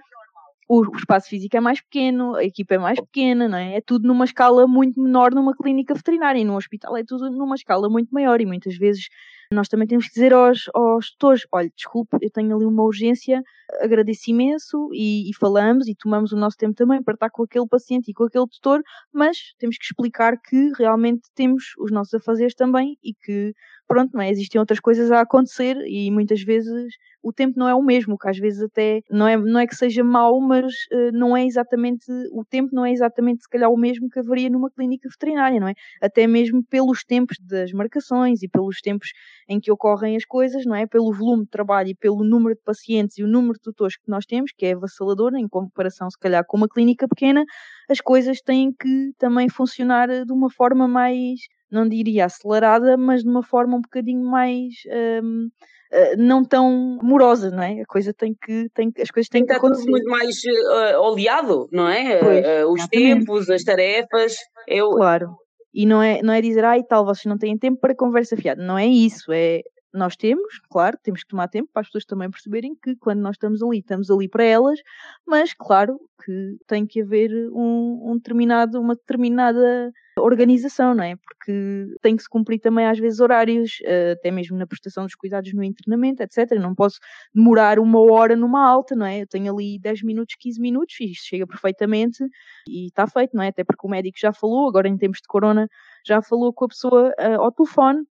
[0.67, 3.77] o, espaço físico é mais pequeno, a equipa é mais pequena, não é?
[3.77, 7.55] É tudo numa escala muito menor numa clínica veterinária e num hospital é tudo numa
[7.55, 9.07] escala muito maior e muitas vezes
[9.51, 13.41] nós também temos que dizer aos, aos tutores, olha, desculpe, eu tenho ali uma urgência,
[13.79, 17.67] agradeço imenso e, e, falamos e tomamos o nosso tempo também para estar com aquele
[17.67, 18.81] paciente e com aquele tutor,
[19.13, 23.53] mas temos que explicar que realmente temos os nossos afazeres também e que
[23.87, 24.29] pronto, não é?
[24.29, 28.27] Existem outras coisas a acontecer e muitas vezes o tempo não é o mesmo, que
[28.27, 32.05] às vezes até não é, não é que seja mau, mas uh, não é exatamente,
[32.31, 35.67] o tempo não é exatamente se calhar o mesmo que haveria numa clínica veterinária, não
[35.67, 35.73] é?
[36.01, 39.09] Até mesmo pelos tempos das marcações e pelos tempos
[39.47, 40.85] em que ocorrem as coisas, não é?
[40.85, 44.09] Pelo volume de trabalho e pelo número de pacientes e o número de tutores que
[44.09, 47.43] nós temos, que é avassalador em comparação se calhar com uma clínica pequena,
[47.89, 53.29] as coisas têm que também funcionar de uma forma mais não diria acelerada, mas de
[53.29, 54.73] uma forma um bocadinho mais
[55.21, 55.49] um,
[55.89, 57.79] Uh, não tão morosa, não é?
[57.79, 59.89] A coisa tem que, tem, as coisas têm que acontecer.
[59.89, 62.19] muito mais uh, oleado, não é?
[62.19, 64.35] Pois, uh, os tempos, as tarefas.
[64.67, 64.89] Eu...
[64.89, 65.37] Claro.
[65.79, 68.63] E não é, não é dizer, ai tal, vocês não têm tempo para conversa fiada.
[68.63, 69.31] Não é isso.
[69.31, 69.61] É,
[69.93, 73.35] nós temos, claro, temos que tomar tempo para as pessoas também perceberem que quando nós
[73.35, 74.79] estamos ali, estamos ali para elas,
[75.23, 81.15] mas claro que tem que haver um, um determinado, uma determinada organização, não é?
[81.15, 85.15] Porque tem que se cumprir também às vezes horários, eh, até mesmo na prestação dos
[85.15, 86.51] cuidados no internamento, etc.
[86.51, 86.99] Eu não posso
[87.33, 89.21] demorar uma hora numa alta, não é?
[89.21, 92.23] Eu tenho ali 10 minutos, 15 minutos e isto chega perfeitamente
[92.67, 93.49] e está feito, não é?
[93.49, 95.67] Até porque o médico já falou, agora em tempos de corona,
[96.05, 98.03] já falou com a pessoa uh, ao telefone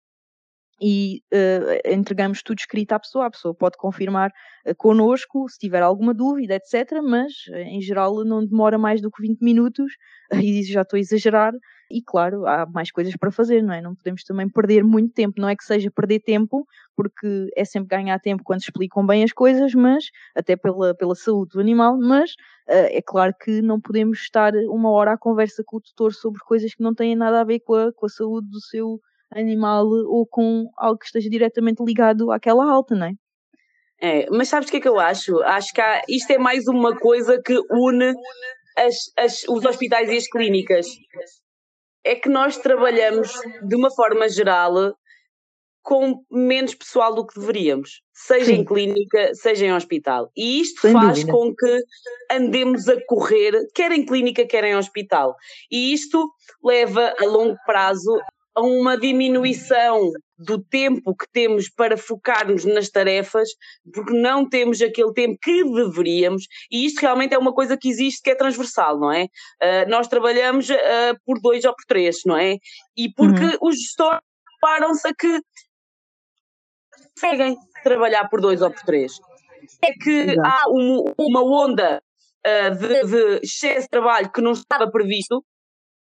[0.82, 4.32] e uh, entregamos tudo escrito à pessoa, a pessoa pode confirmar
[4.68, 7.02] uh, connosco se tiver alguma dúvida, etc.
[7.04, 9.94] Mas em geral não demora mais do que 20 minutos,
[10.44, 11.54] e já estou a exagerar,
[11.90, 13.82] e claro, há mais coisas para fazer, não é?
[13.82, 17.96] Não podemos também perder muito tempo, não é que seja perder tempo, porque é sempre
[17.96, 22.32] ganhar tempo quando explicam bem as coisas, mas até pela, pela saúde do animal, mas
[22.68, 26.40] uh, é claro que não podemos estar uma hora à conversa com o tutor sobre
[26.42, 29.00] coisas que não têm nada a ver com a, com a saúde do seu
[29.32, 33.14] animal ou com algo que esteja diretamente ligado àquela alta, não é?
[34.02, 35.42] É, mas sabes o que é que eu acho?
[35.44, 38.14] Acho que há, isto é mais uma coisa que une
[38.78, 40.88] as, as, os hospitais e as clínicas.
[42.04, 43.32] É que nós trabalhamos
[43.68, 44.94] de uma forma geral
[45.82, 48.54] com menos pessoal do que deveríamos, seja Sim.
[48.54, 50.32] em clínica, seja em hospital.
[50.36, 51.32] E isto Sem faz dúvida.
[51.32, 51.80] com que
[52.32, 55.36] andemos a correr, quer em clínica, quer em hospital.
[55.72, 56.28] E isto
[56.64, 58.20] leva a longo prazo
[58.56, 63.50] a uma diminuição do tempo que temos para focarmos nas tarefas,
[63.94, 68.22] porque não temos aquele tempo que deveríamos, e isto realmente é uma coisa que existe
[68.22, 69.26] que é transversal, não é?
[69.62, 70.76] Uh, nós trabalhamos uh,
[71.26, 72.58] por dois ou por três, não é?
[72.98, 73.58] E porque uhum.
[73.62, 74.22] os gestores
[74.62, 75.42] param-se a que
[77.14, 79.14] conseguem trabalhar por dois ou por três.
[79.84, 80.42] É que Exato.
[80.44, 82.02] há um, uma onda
[82.46, 85.44] uh, de, de excesso de trabalho que não estava previsto,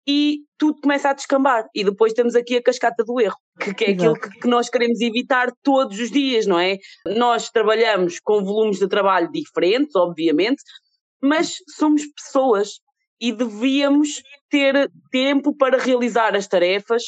[0.09, 1.69] e tudo começa a descambar.
[1.75, 4.11] E depois temos aqui a cascata do erro, que, que é Exato.
[4.11, 6.79] aquilo que, que, nós queremos evitar todos os dias, não é?
[7.07, 10.63] Nós trabalhamos com volumes de trabalho diferentes, obviamente,
[11.23, 12.81] mas somos pessoas
[13.21, 17.03] e devíamos ter tempo para realizar as tarefas,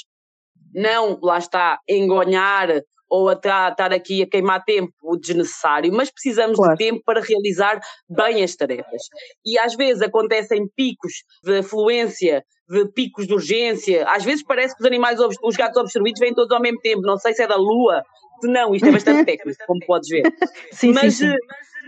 [0.74, 6.76] não, lá está, engonhar ou até estar aqui a queimar tempo desnecessário, mas precisamos claro.
[6.76, 9.02] de tempo para realizar bem as tarefas.
[9.44, 14.80] E às vezes acontecem picos de afluência, de picos de urgência, às vezes parece que
[14.80, 17.56] os animais, os gatos observados vêm todos ao mesmo tempo, não sei se é da
[17.56, 18.04] lua,
[18.40, 20.22] se não, isto é bastante técnico, como podes ver.
[20.72, 21.36] Sim, mas, sim, sim.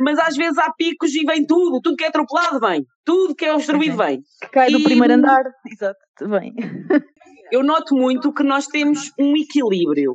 [0.01, 3.45] mas às vezes há picos e vem tudo, tudo que é atropelado vem, tudo que
[3.45, 4.23] é obstruído vem.
[4.51, 4.83] Cai do e...
[4.83, 6.53] primeiro andar, exato, vem.
[7.53, 10.14] Eu noto muito que nós temos um equilíbrio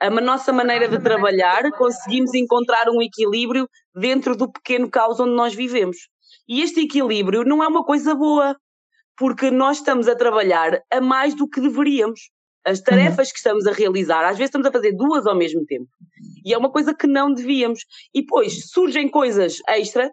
[0.00, 5.54] a nossa maneira de trabalhar, conseguimos encontrar um equilíbrio dentro do pequeno caos onde nós
[5.54, 5.96] vivemos.
[6.48, 8.56] E este equilíbrio não é uma coisa boa,
[9.16, 12.30] porque nós estamos a trabalhar a mais do que deveríamos.
[12.64, 12.84] As uhum.
[12.84, 15.88] tarefas que estamos a realizar, às vezes estamos a fazer duas ao mesmo tempo.
[16.44, 17.80] E é uma coisa que não devíamos.
[18.14, 20.10] E depois surgem coisas extra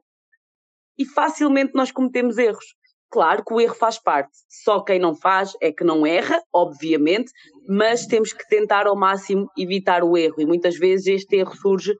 [0.98, 2.76] e facilmente nós cometemos erros.
[3.12, 7.32] Claro que o erro faz parte, só quem não faz é que não erra, obviamente,
[7.68, 11.96] mas temos que tentar ao máximo evitar o erro e muitas vezes este erro surge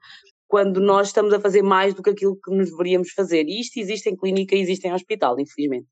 [0.46, 3.44] quando nós estamos a fazer mais do que aquilo que nos deveríamos fazer.
[3.46, 5.88] E isto existe em clínica e existe em hospital, infelizmente.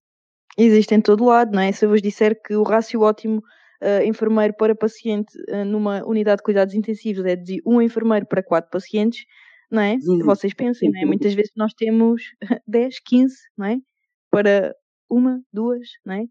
[0.59, 1.71] Existe em todo lado, não é?
[1.71, 6.39] Se eu vos disser que o rácio ótimo uh, enfermeiro para paciente uh, numa unidade
[6.39, 9.25] de cuidados intensivos é de um enfermeiro para quatro pacientes,
[9.71, 9.97] não é?
[10.05, 10.25] Uhum.
[10.25, 11.05] Vocês pensem, não é?
[11.05, 12.23] Muitas vezes nós temos
[12.67, 13.77] 10, 15, não é?
[14.31, 14.75] Para
[15.09, 16.25] uma, duas, não é?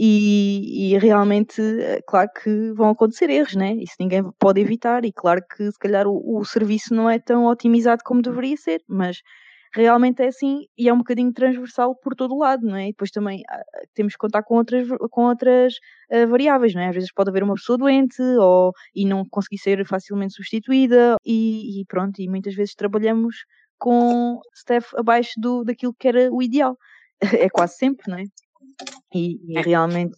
[0.00, 3.74] E, e, realmente, eh, claro que vão acontecer erros, né?
[3.74, 7.46] Isso ninguém pode evitar, e claro que se calhar o, o, serviço não é tão
[7.46, 9.22] otimizado como deveria ser, mas
[9.72, 12.84] realmente é assim e é um bocadinho transversal por todo o lado, não é?
[12.84, 13.62] E depois também ah,
[13.94, 15.74] temos que contar com outras, com outras
[16.12, 16.88] uh, variáveis, não é?
[16.88, 21.80] Às vezes pode haver uma pessoa doente ou, e não conseguir ser facilmente substituída, e,
[21.80, 23.36] e pronto, e muitas vezes trabalhamos
[23.78, 26.76] com staff abaixo do, daquilo que era o ideal.
[27.46, 28.24] é quase sempre, não é?
[29.14, 29.62] E, e, é.
[29.62, 30.14] realmente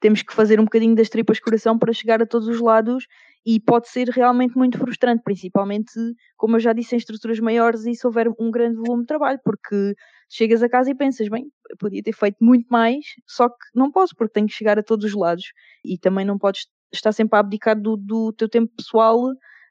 [0.00, 3.06] temos que fazer um bocadinho das tripas coração para chegar a todos os lados
[3.44, 5.92] e pode ser realmente muito frustrante, principalmente,
[6.36, 9.40] como eu já disse, em estruturas maiores e se houver um grande volume de trabalho,
[9.44, 9.94] porque
[10.28, 11.46] chegas a casa e pensas, bem,
[11.78, 15.04] podia ter feito muito mais, só que não posso, porque tenho que chegar a todos
[15.06, 15.44] os lados
[15.84, 19.18] e também não podes estar sempre a abdicar do, do teu tempo pessoal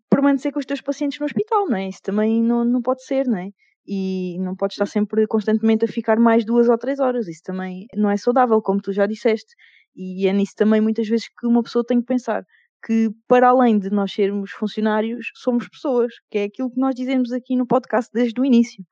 [0.10, 1.88] permanecer com os teus pacientes no hospital, não é?
[1.88, 3.50] Isso também não, não pode ser, não é?
[3.88, 7.28] e não pode estar sempre constantemente a ficar mais duas ou três horas.
[7.28, 9.56] Isso também não é saudável, como tu já disseste.
[9.96, 12.46] E é nisso também muitas vezes que uma pessoa tem que pensar
[12.84, 17.32] que para além de nós sermos funcionários, somos pessoas, que é aquilo que nós dizemos
[17.32, 18.84] aqui no podcast desde o início,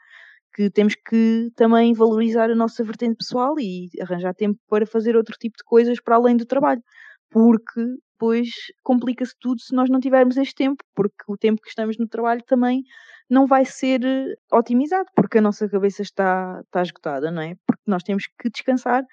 [0.54, 5.36] que temos que também valorizar a nossa vertente pessoal e arranjar tempo para fazer outro
[5.40, 6.84] tipo de coisas para além do trabalho,
[7.30, 7.82] porque
[8.14, 8.50] depois
[8.84, 12.44] complica-se tudo se nós não tivermos este tempo, porque o tempo que estamos no trabalho
[12.46, 12.84] também
[13.30, 17.56] não vai ser eh, otimizado, porque a nossa cabeça está, está esgotada, não é?
[17.66, 19.04] Porque nós temos que descansar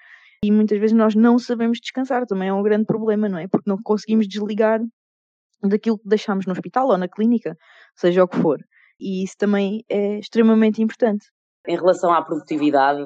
[0.43, 3.47] e muitas vezes nós não sabemos descansar, também é um grande problema, não é?
[3.47, 4.79] Porque não conseguimos desligar
[5.63, 7.57] daquilo que deixamos no hospital ou na clínica,
[7.95, 8.59] seja o que for.
[8.99, 11.27] E isso também é extremamente importante.
[11.67, 13.03] Em relação à produtividade,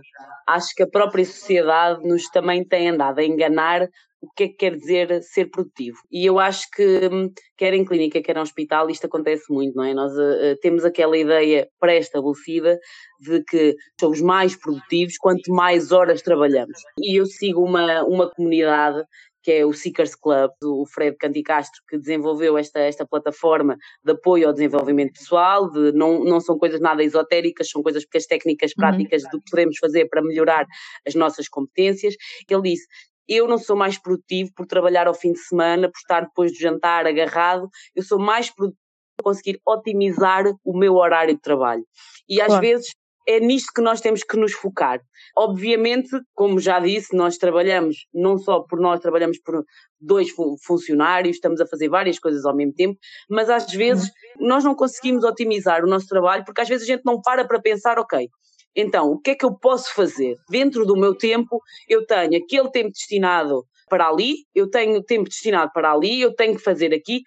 [0.47, 3.87] acho que a própria sociedade nos também tem andado a enganar
[4.21, 5.97] o que é que quer dizer ser produtivo.
[6.11, 9.83] E eu acho que, hum, quer em clínica, quer em hospital, isto acontece muito, não
[9.83, 9.93] é?
[9.93, 12.77] Nós uh, temos aquela ideia pré-estabelecida
[13.19, 16.77] de que somos mais produtivos quanto mais horas trabalhamos.
[16.99, 19.03] E eu sigo uma, uma comunidade
[19.43, 24.47] que é o Seekers Club, o Fred Canticastro, que desenvolveu esta, esta plataforma de apoio
[24.47, 28.71] ao desenvolvimento pessoal, de, não, não são coisas nada esotéricas, são coisas porque as técnicas
[28.71, 28.81] uhum.
[28.81, 29.29] práticas uhum.
[29.31, 30.65] do que podemos fazer para melhorar
[31.07, 32.15] as nossas competências.
[32.49, 32.85] Ele disse,
[33.31, 36.59] eu não sou mais produtivo por trabalhar ao fim de semana, por estar depois do
[36.59, 38.81] jantar agarrado, eu sou mais produtivo
[39.17, 41.85] por conseguir otimizar o meu horário de trabalho.
[42.27, 42.61] E às claro.
[42.61, 42.91] vezes
[43.27, 44.99] é nisto que nós temos que nos focar.
[45.37, 49.63] Obviamente, como já disse, nós trabalhamos não só por nós, trabalhamos por
[49.99, 50.29] dois
[50.65, 54.05] funcionários, estamos a fazer várias coisas ao mesmo tempo, mas às vezes
[54.39, 54.47] uhum.
[54.47, 57.61] nós não conseguimos otimizar o nosso trabalho porque às vezes a gente não para para
[57.61, 58.27] pensar, ok,
[58.75, 60.37] então, o que é que eu posso fazer?
[60.49, 65.71] Dentro do meu tempo, eu tenho aquele tempo destinado para ali, eu tenho tempo destinado
[65.73, 67.21] para ali, eu tenho que fazer aqui.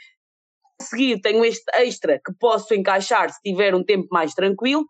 [0.81, 4.85] A seguir, tenho este extra que posso encaixar se tiver um tempo mais tranquilo.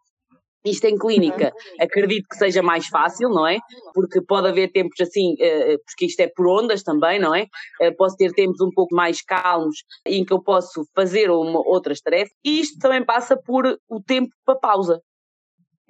[0.65, 3.59] Isto em clínica, acredito que seja mais fácil, não é?
[3.93, 7.47] Porque pode haver tempos assim, eh, porque isto é por ondas também, não é?
[7.83, 9.77] Eh, posso ter tempos um pouco mais calmos
[10.07, 12.33] em que eu posso fazer uma, outras tarefas.
[12.43, 15.03] E isto também passa por o tempo para pausa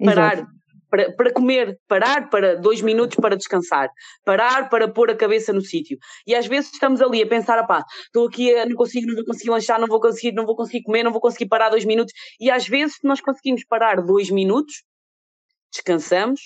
[0.03, 0.45] parar
[0.89, 3.89] para, para comer, parar para dois minutos para descansar,
[4.23, 5.97] parar para pôr a cabeça no sítio.
[6.25, 9.49] E às vezes estamos ali a pensar, pá, estou aqui, não consigo, não vou conseguir
[9.49, 12.13] lanchar, não vou conseguir, não vou conseguir comer, não vou conseguir parar dois minutos.
[12.39, 14.83] E às vezes nós conseguimos parar dois minutos,
[15.71, 16.41] descansamos,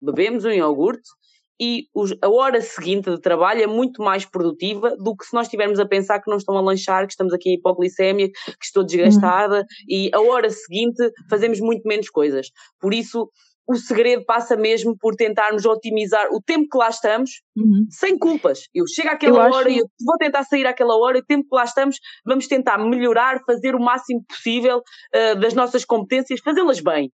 [0.00, 1.08] bebemos um iogurte
[1.60, 5.46] e os, a hora seguinte de trabalho é muito mais produtiva do que se nós
[5.46, 8.82] estivermos a pensar que não estão a lanchar, que estamos aqui em hipoglicemia, que estou
[8.82, 9.64] desgastada uhum.
[9.88, 12.48] e a hora seguinte fazemos muito menos coisas.
[12.80, 13.28] Por isso,
[13.68, 17.86] o segredo passa mesmo por tentarmos otimizar o tempo que lá estamos, uhum.
[17.90, 18.62] sem culpas.
[18.74, 21.46] Eu chego àquela eu hora e eu vou tentar sair àquela hora, e o tempo
[21.48, 26.80] que lá estamos, vamos tentar melhorar, fazer o máximo possível uh, das nossas competências, fazê-las
[26.80, 27.12] bem.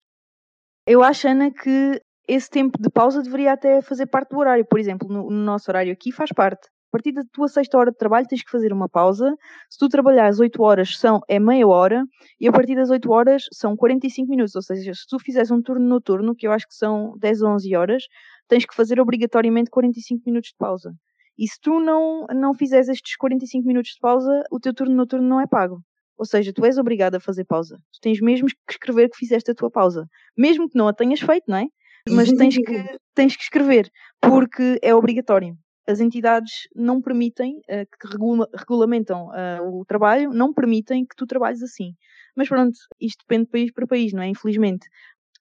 [0.86, 4.64] Eu acho, Ana, que esse tempo de pausa deveria até fazer parte do horário.
[4.64, 6.68] Por exemplo, no, no, nosso horário aqui faz parte.
[6.68, 9.34] A partir da tua sexta hora de trabalho tens que fazer uma pausa.
[9.68, 12.04] Se tu trabalhares 8 horas são, é meia hora
[12.40, 14.54] e a partir das 8 horas são 45 minutos.
[14.54, 17.50] Ou seja, se tu fizeres um turno noturno, que eu acho que são 10 ou
[17.50, 18.04] 11 horas,
[18.48, 20.94] tens que fazer obrigatoriamente 45 minutos de pausa.
[21.36, 25.28] E se tu não, não fizeres estes 45 minutos de pausa, o teu turno noturno
[25.28, 25.82] não é pago.
[26.16, 27.76] Ou seja, tu és obrigado a fazer pausa.
[27.92, 30.06] Tu tens mesmo que escrever que fizeste a tua pausa.
[30.38, 31.66] Mesmo que não a tenhas feito, não é?
[32.08, 33.90] Mas tens que, tens que escrever,
[34.20, 35.56] porque é obrigatório.
[35.86, 41.26] As entidades não permitem, uh, que regula, regulamentam uh, o trabalho, não permitem que tu
[41.26, 41.92] trabalhes assim.
[42.36, 44.28] Mas pronto, isto depende de país para país, não é?
[44.28, 44.86] Infelizmente.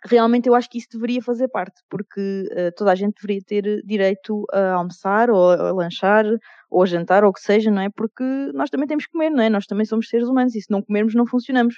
[0.05, 3.81] Realmente eu acho que isso deveria fazer parte, porque uh, toda a gente deveria ter
[3.85, 6.25] direito a almoçar, ou a lanchar,
[6.69, 7.89] ou a jantar, ou o que seja, não é?
[7.89, 9.49] Porque nós também temos que comer, não é?
[9.49, 11.75] Nós também somos seres humanos e se não comermos não funcionamos.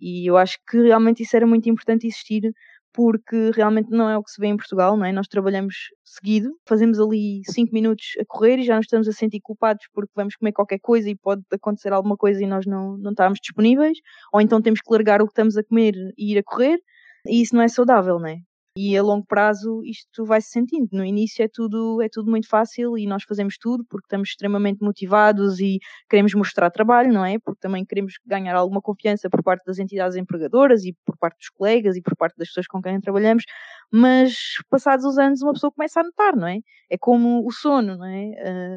[0.00, 2.50] E eu acho que realmente isso era muito importante existir
[2.96, 5.12] porque realmente não é o que se vê em Portugal, não é?
[5.12, 9.38] Nós trabalhamos seguido, fazemos ali 5 minutos a correr e já nos estamos a sentir
[9.40, 13.10] culpados porque vamos comer qualquer coisa e pode acontecer alguma coisa e nós não, não
[13.10, 13.98] estamos disponíveis,
[14.32, 16.78] ou então temos que largar o que estamos a comer e ir a correr,
[17.26, 18.38] e isso não é saudável, não é?
[18.78, 20.88] E a longo prazo isto vai se sentindo.
[20.92, 24.82] No início é tudo, é tudo muito fácil e nós fazemos tudo porque estamos extremamente
[24.82, 25.78] motivados e
[26.10, 27.38] queremos mostrar trabalho, não é?
[27.38, 31.48] Porque também queremos ganhar alguma confiança por parte das entidades empregadoras e por parte dos
[31.48, 33.44] colegas e por parte das pessoas com quem trabalhamos,
[33.90, 34.34] mas
[34.68, 36.58] passados os anos uma pessoa começa a notar, não é?
[36.90, 38.26] É como o sono, não é?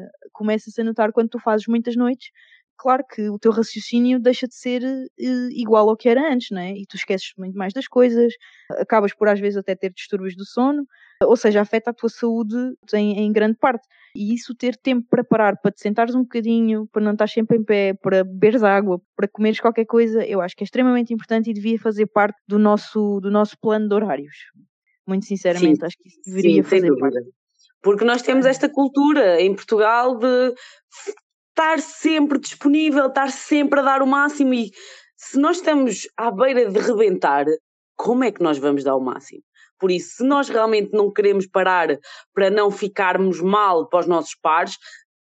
[0.06, 2.30] Uh, Começa-se a notar quando tu fazes muitas noites
[2.80, 6.60] claro que o teu raciocínio deixa de ser uh, igual ao que era antes, não
[6.60, 6.72] é?
[6.72, 8.32] E tu esqueces muito mais das coisas,
[8.70, 10.86] acabas por às vezes até ter distúrbios do sono,
[11.22, 12.56] ou seja, afeta a tua saúde
[12.94, 13.86] em, em grande parte.
[14.16, 17.58] E isso ter tempo para parar, para te sentares um bocadinho, para não estar sempre
[17.58, 21.50] em pé, para beberes água, para comeres qualquer coisa, eu acho que é extremamente importante
[21.50, 24.36] e devia fazer parte do nosso, do nosso plano de horários.
[25.06, 27.18] Muito sinceramente, sim, acho que isso deveria sim, fazer parte.
[27.82, 30.54] Porque nós temos esta cultura em Portugal de
[31.50, 34.70] estar sempre disponível, estar sempre a dar o máximo e
[35.16, 37.44] se nós estamos à beira de rebentar,
[37.96, 39.42] como é que nós vamos dar o máximo?
[39.78, 41.88] Por isso, se nós realmente não queremos parar
[42.34, 44.76] para não ficarmos mal para os nossos pares,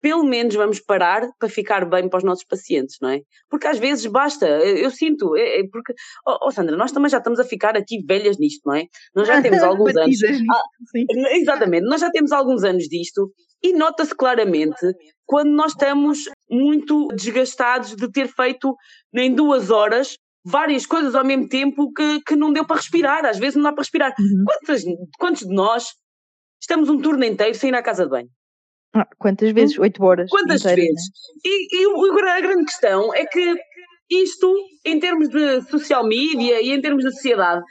[0.04, 3.22] pelo menos vamos parar para ficar bem para os nossos pacientes, não é?
[3.50, 5.94] Porque às vezes basta, eu, sinto, é, é porque,
[6.28, 8.84] oh, oh, Sandra, nós também já estamos a ficar aqui velhas nisto, não é?
[9.16, 10.18] Nós já temos alguns anos.
[10.52, 10.64] Ah,
[11.32, 13.32] exatamente, nós já temos alguns anos disto
[13.64, 14.94] e nota-se claramente
[15.26, 18.76] quando nós estamos muito desgastados de ter feito
[19.16, 23.40] em duas horas várias coisas ao mesmo tempo que, que não deu para respirar, às
[23.40, 24.14] vezes não dá para respirar.
[24.20, 24.44] Uhum.
[24.46, 24.84] Quantos,
[25.18, 25.86] quantos de nós
[26.62, 28.28] estamos um turno inteiro sem ir à casa de banho?
[28.94, 29.78] Ah, quantas vezes?
[29.80, 30.30] Oito horas.
[30.30, 31.10] Quantas inteiras, vezes?
[31.44, 31.52] Né?
[31.52, 33.56] E, e, a grande questão é que
[34.10, 37.64] isto, em termos de social media e em termos de sociedade,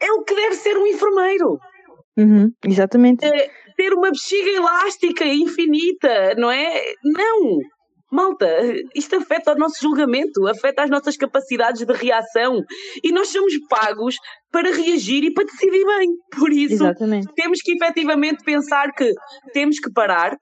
[0.00, 1.58] é o que deve ser um enfermeiro.
[2.16, 3.24] Uhum, exatamente.
[3.24, 6.80] É, ter uma bexiga elástica infinita, não é?
[7.04, 7.58] Não!
[8.10, 8.48] Malta,
[8.94, 12.60] isto afeta o nosso julgamento, afeta as nossas capacidades de reação
[13.04, 14.16] e nós somos pagos
[14.50, 16.10] para reagir e para decidir bem.
[16.36, 17.32] Por isso, Exatamente.
[17.34, 19.12] temos que efetivamente pensar que
[19.52, 20.36] temos que parar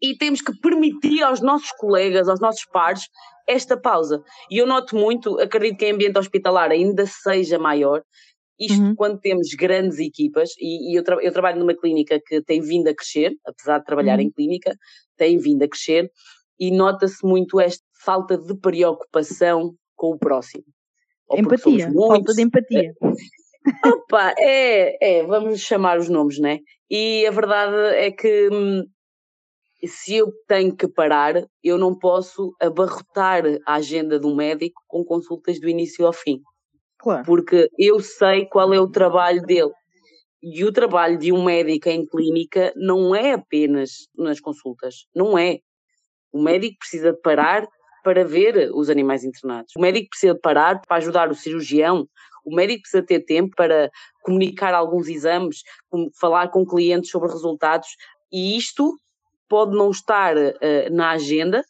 [0.00, 3.02] e temos que permitir aos nossos colegas, aos nossos pares,
[3.48, 4.22] esta pausa.
[4.50, 8.02] E eu noto muito, acredito que em ambiente hospitalar ainda seja maior,
[8.58, 8.94] isto uhum.
[8.94, 12.88] quando temos grandes equipas, e, e eu, tra eu, trabalho numa clínica que tem vindo
[12.88, 14.24] a crescer, apesar de trabalhar uhum.
[14.24, 14.74] em clínica,
[15.16, 16.10] tem vindo a crescer,
[16.58, 20.64] e nota-se muito esta falta de preocupação com o próximo.
[21.28, 22.92] Ou empatia, falta de empatia.
[23.84, 26.60] Opa, é, é, vamos chamar os nomes, né?
[26.88, 28.84] E a verdade é que hum,
[29.84, 35.60] se eu tenho que parar, eu não posso abarrotar a agenda do médico com consultas
[35.60, 36.40] do início ao fim.
[36.98, 37.24] Claro.
[37.26, 39.72] Porque eu sei qual é o trabalho dele.
[40.42, 45.58] E o trabalho de um médico em clínica não é apenas nas consultas, não é.
[46.36, 47.66] O médico precisa de parar
[48.04, 49.72] para ver os animais internados.
[49.74, 52.06] O médico precisa de parar para ajudar o cirurgião.
[52.44, 53.90] O médico precisa ter tempo para
[54.22, 55.62] comunicar alguns exames,
[56.20, 57.88] falar com clientes sobre resultados.
[58.30, 58.98] E isto
[59.48, 61.64] pode não estar uh, na agenda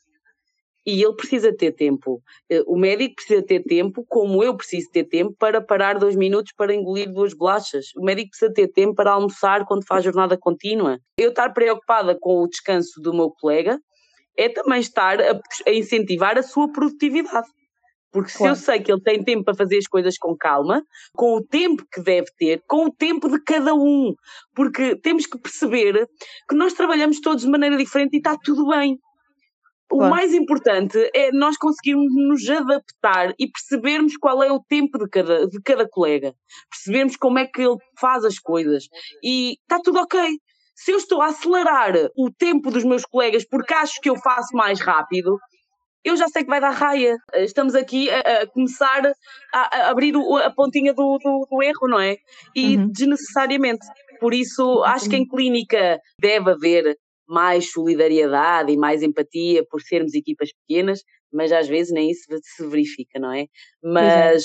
[0.85, 2.21] e ele precisa ter tempo.
[2.51, 6.53] Uh, o médico precisa ter tempo, como eu preciso ter tempo para parar dois minutos
[6.57, 7.87] para engolir duas bolachas.
[7.97, 10.99] O médico precisa ter tempo para almoçar quando faz jornada contínua.
[11.17, 13.79] Eu estar preocupada com o descanso do meu colega
[14.37, 17.49] é também estar a, a incentivar a sua produtividade.
[18.13, 18.55] Porque claro.
[18.55, 20.83] se eu sei que ele tem tempo para fazer as coisas com calma,
[21.15, 24.15] com o tempo que deve ter, com o tempo de cada um,
[24.55, 26.09] porque temos que perceber
[26.49, 28.99] que nós trabalhamos todos de maneira diferente e está tudo bem.
[29.91, 30.15] O claro.
[30.15, 35.47] mais importante é nós conseguirmos nos adaptar e percebermos qual é o tempo de cada,
[35.47, 36.35] de cada colega,
[36.71, 38.89] percebermos como é que ele faz as coisas
[39.23, 40.39] e está tudo ok
[40.77, 44.55] se eu estou a acelerar o tempo dos meus colegas porque acho que eu faço
[44.55, 45.39] mais rápido,
[46.05, 47.17] eu já sei que vai dar raia.
[47.35, 49.03] Estamos aqui a, a começar
[49.53, 52.17] a, a abrir o, a pontinha do, do, do, erro, não é?
[52.55, 52.89] E uhum.
[52.93, 53.85] desnecessariamente.
[54.21, 56.97] Por isso, acho que em clínica deve haver
[57.29, 61.03] mais solidariedade e mais empatia por sermos equipas pequenas,
[61.33, 63.47] mas às vezes nem isso se verifica, não é?
[63.83, 64.45] Mas.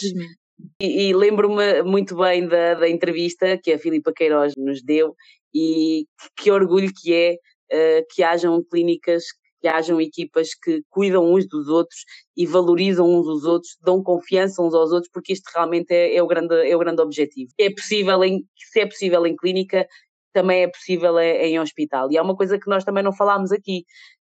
[0.80, 5.16] E, e lembro-me muito bem da, da entrevista que a Filipa Queiroz nos deu
[5.54, 6.06] e
[6.38, 9.24] que orgulho que é uh, que hajam clínicas,
[9.62, 12.04] que hajam equipas que cuidam uns dos outros
[12.36, 16.24] e valorizam uns os outros, dão confiança uns aos outros, porque isto realmente é, é
[16.24, 17.52] o, grande, é o grande objetivo.
[17.60, 19.88] É possível em, se é possível em clínica,
[20.34, 22.12] também é possível em, em hospital.
[22.12, 23.86] E há uma coisa que nós também não falámos aqui,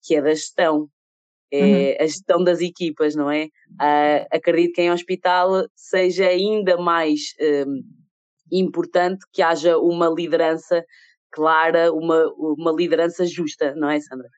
[0.02, 0.88] que é da gestão.
[1.50, 1.96] É uhum.
[2.00, 3.44] a gestão das equipas, não é?
[3.44, 7.80] Uh, acredito que em hospital seja ainda mais um,
[8.50, 10.84] importante que haja uma liderança
[11.30, 14.28] clara, uma, uma liderança justa, não é, Sandra?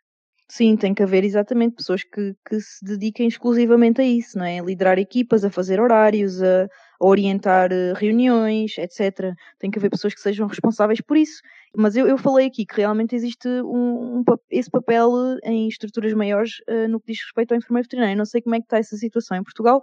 [0.48, 4.60] Sim, tem que haver exatamente pessoas que, que se dediquem exclusivamente a isso, não é?
[4.60, 6.68] A liderar equipas, a fazer horários, a,
[7.00, 9.34] a orientar eh, reuniões, etc.
[9.58, 11.42] Tem que haver pessoas que sejam responsáveis por isso.
[11.76, 15.10] Mas eu, eu falei aqui que realmente existe um, um esse papel
[15.42, 18.16] em estruturas maiores uh, no que diz respeito ao enfermeiro veterinário.
[18.16, 19.82] não sei como é que está essa situação em Portugal,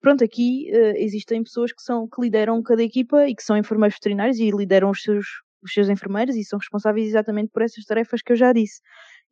[0.00, 3.96] pronto, aqui uh, existem pessoas que, são, que lideram cada equipa e que são enfermeiros
[3.96, 5.26] veterinários e lideram os seus,
[5.62, 8.80] os seus enfermeiros e são responsáveis exatamente por essas tarefas que eu já disse.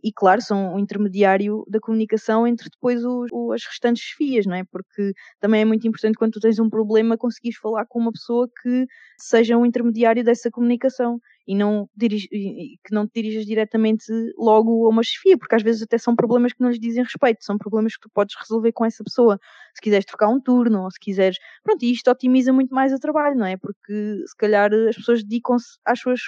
[0.04, 4.62] E claro, são o intermediário da comunicação entre depois os, as restantes fias, não é?
[4.70, 8.48] Porque também é muito importante quando tu tens um problema conseguires falar com uma pessoa
[8.62, 8.86] que
[9.18, 14.04] seja um intermediário dessa comunicação e não que não te dirijas diretamente
[14.36, 17.44] logo a uma chefia, porque às vezes até são problemas que não lhes dizem respeito,
[17.44, 19.38] são problemas que tu podes resolver com essa pessoa.
[19.74, 21.38] Se quiseres trocar um turno, ou se quiseres.
[21.62, 23.56] Pronto, e isto otimiza muito mais o trabalho, não é?
[23.56, 26.20] Porque se calhar as pessoas dedicam-se às suas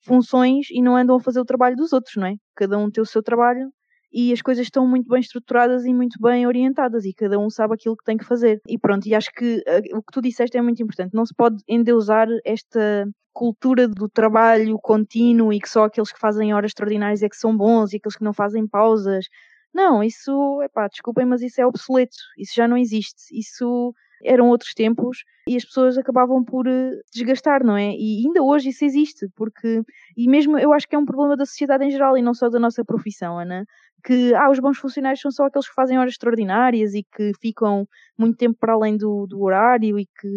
[0.00, 2.34] funções e não andam a fazer o trabalho dos outros, não é?
[2.56, 3.72] Cada um tem o seu trabalho
[4.12, 7.74] e as coisas estão muito bem estruturadas e muito bem orientadas e cada um sabe
[7.74, 8.60] aquilo que tem que fazer.
[8.68, 11.14] E pronto, e acho que uh, o que tu disseste é muito importante.
[11.14, 16.52] Não se pode endeusar esta cultura do trabalho contínuo e que só aqueles que fazem
[16.52, 19.26] horas extraordinárias é que são bons e aqueles que não fazem pausas.
[19.74, 22.16] Não, isso, epá, desculpem, mas isso é obsoleto.
[22.36, 23.22] Isso já não existe.
[23.32, 23.94] Isso
[24.24, 27.92] eram outros tempos e as pessoas acabavam por uh, desgastar, não é?
[27.92, 29.82] E ainda hoje isso existe, porque,
[30.16, 32.48] e mesmo eu acho que é um problema da sociedade em geral e não só
[32.48, 33.64] da nossa profissão, Ana,
[34.04, 37.86] que ah, os bons funcionários são só aqueles que fazem horas extraordinárias e que ficam
[38.18, 40.28] muito tempo para além do, do horário e que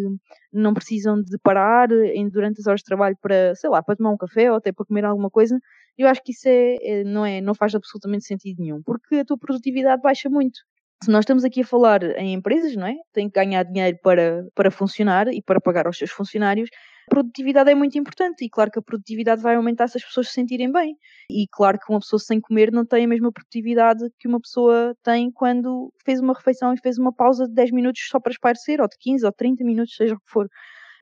[0.53, 4.11] não precisam de parar em, durante as horas de trabalho para, sei lá, para tomar
[4.11, 5.59] um café ou até para comer alguma coisa.
[5.97, 9.25] Eu acho que isso é, é, não, é, não faz absolutamente sentido nenhum, porque a
[9.25, 10.59] tua produtividade baixa muito
[11.03, 12.95] se nós estamos aqui a falar em empresas, não é?
[13.13, 16.69] Tem que ganhar dinheiro para, para funcionar e para pagar aos seus funcionários.
[17.09, 20.33] Produtividade é muito importante e claro que a produtividade vai aumentar se as pessoas se
[20.33, 20.95] sentirem bem.
[21.29, 24.95] E claro que uma pessoa sem comer não tem a mesma produtividade que uma pessoa
[25.03, 28.81] tem quando fez uma refeição e fez uma pausa de 10 minutos só para espairecer,
[28.81, 30.47] ou de 15 ou 30 minutos, seja o que for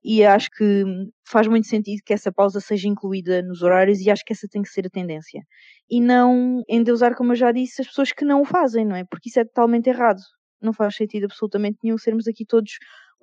[0.03, 0.83] e acho que
[1.25, 4.61] faz muito sentido que essa pausa seja incluída nos horários e acho que essa tem
[4.61, 5.41] que ser a tendência.
[5.89, 9.05] E não endeusar, como eu já disse, as pessoas que não o fazem, não é?
[9.05, 10.19] Porque isso é totalmente errado.
[10.61, 12.73] Não faz sentido absolutamente nenhum sermos aqui todos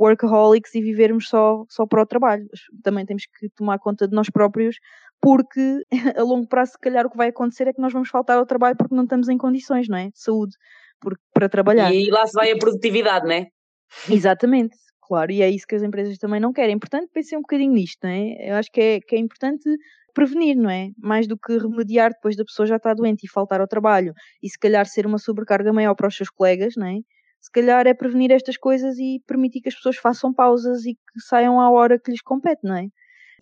[0.01, 2.46] workaholics e vivermos só, só para o trabalho.
[2.82, 4.76] Também temos que tomar conta de nós próprios,
[5.20, 5.82] porque
[6.16, 8.46] a longo prazo, se calhar, o que vai acontecer é que nós vamos faltar ao
[8.46, 10.07] trabalho porque não estamos em condições, não é?
[10.07, 10.57] De saúde,
[11.01, 11.92] porque, para trabalhar.
[11.92, 13.46] E lá se vai a produtividade, não é?
[14.11, 14.76] Exatamente
[15.11, 16.78] claro, e é isso que as empresas também não querem.
[16.78, 18.51] Portanto, pensem um bocadinho nisto, não é?
[18.51, 19.68] Eu acho que é, que é importante
[20.14, 20.90] prevenir, não é?
[20.96, 24.48] Mais do que remediar depois da pessoa já estar doente e faltar ao trabalho e
[24.48, 26.98] se calhar ser uma sobrecarga maior para os seus colegas, não é?
[27.41, 31.20] Se calhar é prevenir estas coisas e permitir que as pessoas façam pausas e que
[31.26, 32.88] saiam à hora que lhes compete, não é?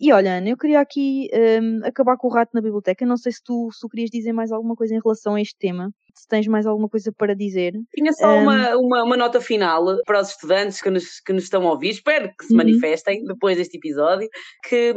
[0.01, 1.29] E olha, Ana, eu queria aqui
[1.61, 3.05] um, acabar com o rato na biblioteca.
[3.05, 5.57] Não sei se tu, se tu querias dizer mais alguma coisa em relação a este
[5.59, 5.91] tema.
[6.15, 7.73] Se tens mais alguma coisa para dizer.
[7.93, 8.43] Tinha só um...
[8.43, 11.89] uma, uma, uma, nota final para os estudantes que nos, que nos estão a ouvir.
[11.89, 12.57] Espero que se uhum.
[12.57, 14.29] manifestem depois deste episódio.
[14.69, 14.93] Que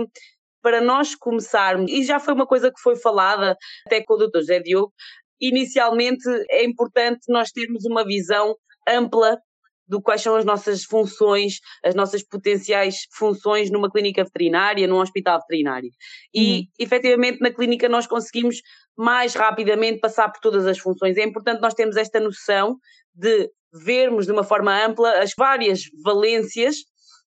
[0.63, 4.39] para nós começarmos, e já foi uma coisa que foi falada até com o Dr.
[4.39, 4.93] José Diogo,
[5.41, 8.55] inicialmente é importante nós termos uma visão
[8.89, 9.39] ampla
[9.87, 15.41] do quais são as nossas funções, as nossas potenciais funções numa clínica veterinária, num hospital
[15.41, 15.91] veterinário.
[16.33, 16.67] E, uhum.
[16.79, 18.63] efetivamente, na clínica nós conseguimos
[18.97, 21.17] mais rapidamente passar por todas as funções.
[21.17, 22.79] É importante nós termos esta noção
[23.15, 26.77] de vermos de uma forma ampla as várias valências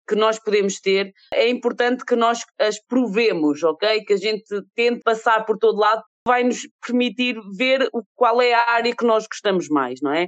[0.10, 4.04] que nós podemos ter, é importante que nós as provemos, ok?
[4.04, 4.44] Que a gente
[4.76, 9.28] tente passar por todo lado, vai nos permitir ver qual é a área que nós
[9.28, 10.28] gostamos mais, não é?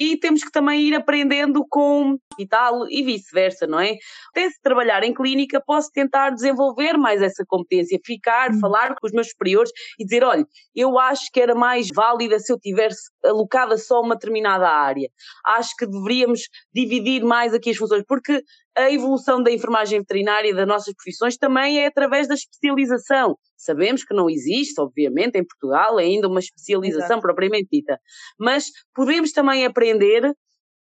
[0.00, 3.98] E temos que também ir aprendendo com e tal e vice-versa, não é?
[4.30, 8.58] Até se trabalhar em clínica, posso tentar desenvolver mais essa competência, ficar, hum.
[8.58, 12.50] falar com os meus superiores e dizer: olha, eu acho que era mais válida se
[12.50, 15.10] eu tivesse alocada só uma determinada área.
[15.44, 18.42] Acho que deveríamos dividir mais aqui as funções, porque
[18.76, 23.36] a evolução da enfermagem veterinária das nossas profissões também é através da especialização.
[23.56, 27.22] Sabemos que não existe, obviamente, em Portugal ainda uma especialização Exato.
[27.22, 27.98] propriamente dita,
[28.38, 30.32] mas podemos também aprender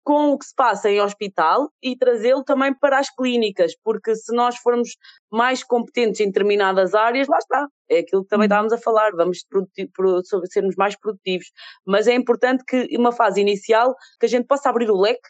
[0.04, 4.34] com o que se passa em hospital e trazê-lo também para as clínicas, porque se
[4.34, 4.90] nós formos
[5.32, 7.68] mais competentes em determinadas áreas, lá está.
[7.88, 8.48] É aquilo que também uhum.
[8.48, 9.40] estávamos a falar, vamos
[10.26, 11.48] sobre sermos mais produtivos.
[11.86, 15.30] Mas é importante que, uma fase inicial, que a gente possa abrir o leque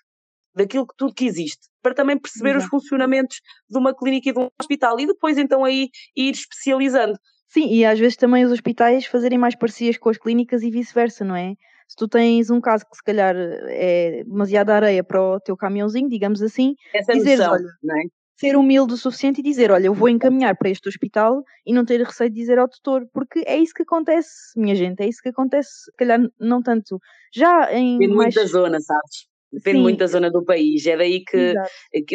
[0.55, 2.65] daquilo que tudo que existe, para também perceber Exato.
[2.65, 3.37] os funcionamentos
[3.69, 7.17] de uma clínica e de um hospital e depois então aí ir especializando.
[7.47, 11.25] Sim, e às vezes também os hospitais fazerem mais parcerias com as clínicas e vice-versa,
[11.25, 11.53] não é?
[11.87, 16.07] Se tu tens um caso que se calhar é demasiada areia para o teu caminhãozinho,
[16.07, 18.19] digamos assim, Essa dizeres, noção, olha, é?
[18.39, 21.83] ser humilde o suficiente e dizer, olha, eu vou encaminhar para este hospital e não
[21.83, 25.21] ter receio de dizer ao tutor, porque é isso que acontece, minha gente, é isso
[25.21, 27.01] que acontece, se calhar não tanto,
[27.33, 28.35] já em Depende mais...
[28.35, 29.27] muito da zona, sabes?
[29.51, 29.83] Depende Sim.
[29.83, 31.53] muito da zona do país, é daí que,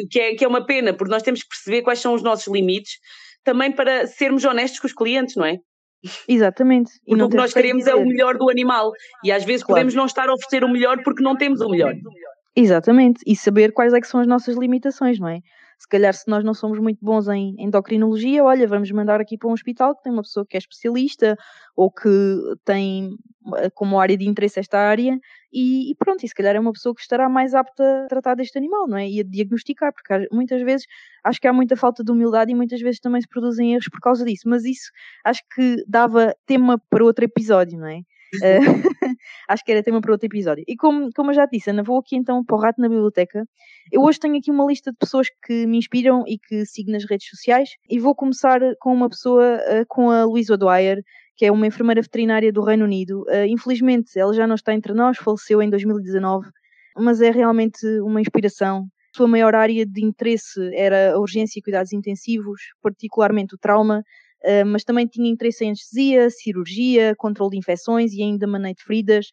[0.09, 2.53] que, é, que é uma pena, porque nós temos que perceber quais são os nossos
[2.53, 2.93] limites,
[3.43, 5.59] também para sermos honestos com os clientes, não é?
[6.29, 6.93] Exatamente.
[7.07, 8.93] E o que nós queremos é o melhor do animal.
[9.25, 9.77] E às vezes claro.
[9.77, 11.95] podemos não estar a oferecer o melhor porque não temos o melhor.
[12.55, 13.21] Exatamente.
[13.27, 15.41] E saber quais é que são as nossas limitações, não é?
[15.85, 19.51] Se calhar, se nós não somos muito bons em endocrinologia, olha, vamos mandar aqui para
[19.51, 21.37] um hospital que tem uma pessoa que é especialista
[21.77, 22.09] ou que
[22.65, 23.15] tem
[23.59, 25.21] eh, como área de interesse esta área
[25.53, 28.35] e, e, pronto, e se calhar é uma pessoa que estará mais apta a tratar
[28.35, 29.07] deste animal, não é?
[29.07, 30.87] E a diagnosticar, porque muitas vezes
[31.23, 34.01] acho que há muita falta de humildade e muitas vezes também se produzem erros por
[34.01, 34.91] causa disso, mas isso
[35.23, 38.01] acho que dava tema para outro episódio, não é?
[38.37, 38.95] Uh,
[39.49, 40.65] acho que era tema para outro episódio.
[40.67, 43.45] E como, como eu já disse, Ana, vou aqui então para o Rato na Biblioteca.
[43.93, 47.05] Eu hoje tenho aqui uma lista de pessoas que me inspiram e que sigo nas
[47.05, 51.03] redes sociais e vou começar com uma pessoa, uh, com a Luísa Dwyer,
[51.37, 53.23] que é uma enfermeira veterinária do Reino Unido.
[53.23, 56.49] Uh, infelizmente, ela já não está entre nós, faleceu em 2019,
[56.97, 58.87] mas é realmente uma inspiração.
[59.17, 64.03] Sua maior área de interesse era a urgência e cuidados intensivos, particularmente o trauma,
[64.45, 68.85] uh, mas também tinha interesse em anestesia, cirurgia, controle de infecções e ainda manejo de
[68.85, 69.27] feridas.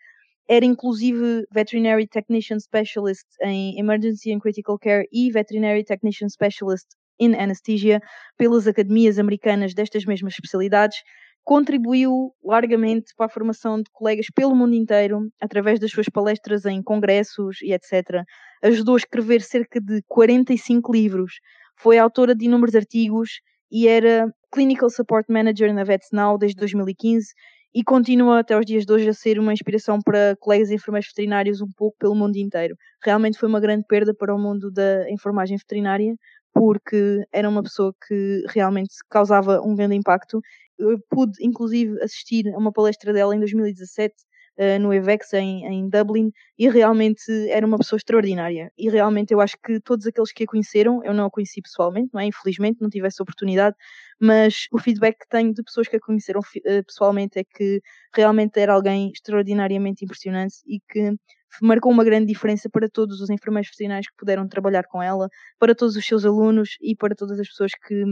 [0.50, 6.88] Era inclusive Veterinary Technician Specialist em Emergency and Critical Care e Veterinary Technician Specialist
[7.20, 8.02] in Anesthesia
[8.38, 10.98] pelas academias americanas destas mesmas especialidades
[11.44, 16.82] contribuiu largamente para a formação de colegas pelo mundo inteiro, através das suas palestras em
[16.82, 18.24] congressos e etc.
[18.64, 21.34] Ajudou a escrever cerca de 45 livros,
[21.76, 23.42] foi autora de inúmeros artigos
[23.72, 27.34] e era Clinical Support Manager na VetsNow desde 2015
[27.74, 31.62] e continua até os dias de hoje a ser uma inspiração para colegas enfermeiros veterinários
[31.62, 32.76] um pouco pelo mundo inteiro.
[33.04, 36.14] Realmente foi uma grande perda para o mundo da enfermagem veterinária,
[36.54, 40.42] porque era uma pessoa que realmente causava um grande impacto
[40.82, 44.16] eu pude inclusive assistir a uma palestra dela em 2017
[44.58, 49.40] eh, no EVEX em, em, Dublin e realmente era uma pessoa extraordinária e realmente eu
[49.40, 52.26] acho que todos aqueles que a conheceram, eu não a conheci pessoalmente, não é?
[52.26, 53.76] Infelizmente não tive essa oportunidade,
[54.20, 57.82] mas o feedback que tenho de pessoas que a conheceram uh, pessoalmente é que
[58.14, 61.16] realmente era alguém extraordinariamente impressionante e que
[61.62, 65.28] marcou uma grande diferença para todos os enfermeiros veterinários que puderam trabalhar com ela,
[65.60, 68.04] para todos os seus alunos e para todas as pessoas que,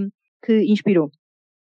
[0.44, 1.12] que inspirou.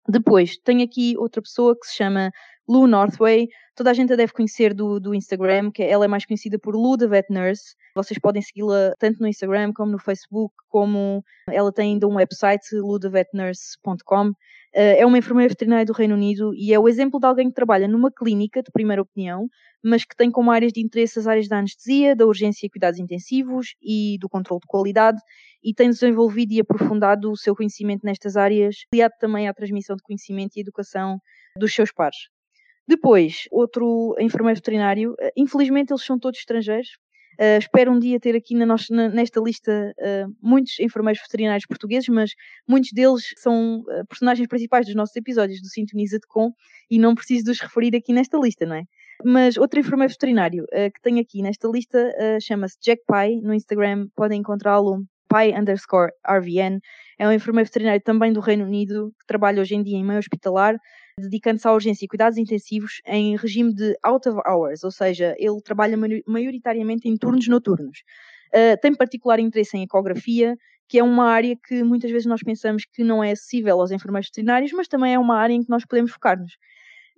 [0.07, 2.29] Depois, tenho aqui outra pessoa que se chama
[2.67, 3.47] Lou Northway.
[3.75, 6.75] Toda a gente a deve conhecer do, do Instagram, que ela é mais conhecida por
[6.75, 7.75] Lou the Vet Nurse.
[7.95, 12.63] Vocês podem segui-la tanto no Instagram como no Facebook, como ela tem ainda um website,
[12.73, 14.31] ludavetnurse.com.
[14.73, 17.55] Eh, é uma enfermeira veterinária do Reino Unido e é o exemplo de alguém que
[17.55, 19.47] trabalha numa clínica de primeira opinião,
[19.81, 22.99] mas que tem como áreas de interesse as áreas da anestesia, da urgência e cuidados
[22.99, 25.21] intensivos e do controle de qualidade
[25.63, 30.03] e tem desenvolvido e aprofundado o seu conhecimento nestas áreas, aliado também à transmissão de
[30.03, 31.19] conhecimento e educação
[31.57, 32.34] dos seus pares.
[32.87, 36.89] Depois, outro enfermeiro veterinário, eh, infelizmente eles são todos estrangeiros,
[37.35, 41.65] Uh, espero um dia ter aqui na nossa, na, nesta lista uh, muitos enfermeiros veterinários
[41.65, 42.31] portugueses, mas
[42.65, 46.51] muitos deles são uh, personagens principais dos nossos episódios do Sintoniza de Com
[46.89, 48.83] e não preciso de os referir aqui nesta lista, não é?
[49.23, 54.41] Mas outro enfermeiro veterinário que tenho aqui nesta lista chama-se Jack Pye, no Instagram podem
[54.41, 56.79] encontrá-lo Pai underscore RVN,
[57.17, 60.19] é um enfermeiro veterinário também do Reino Unido, que trabalha hoje em dia em meio
[60.19, 60.75] hospitalar,
[61.19, 65.61] dedicando-se à urgência e cuidados intensivos em regime de out of hours, ou seja, ele
[65.61, 65.97] trabalha
[66.27, 67.99] maioritariamente em turnos noturnos.
[68.53, 70.57] Uh, tem particular interesse em ecografia,
[70.87, 74.27] que é uma área que muitas vezes nós pensamos que não é acessível aos enfermeiros
[74.27, 76.57] veterinários, mas também é uma área em que nós podemos focar-nos.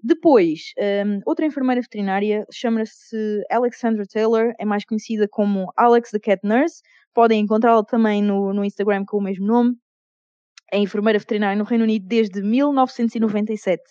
[0.01, 0.73] Depois,
[1.05, 6.81] um, outra enfermeira veterinária chama-se Alexandra Taylor, é mais conhecida como Alex the Cat Nurse.
[7.13, 9.75] Podem encontrá-la também no, no Instagram com o mesmo nome.
[10.71, 13.81] É enfermeira veterinária no Reino Unido desde 1997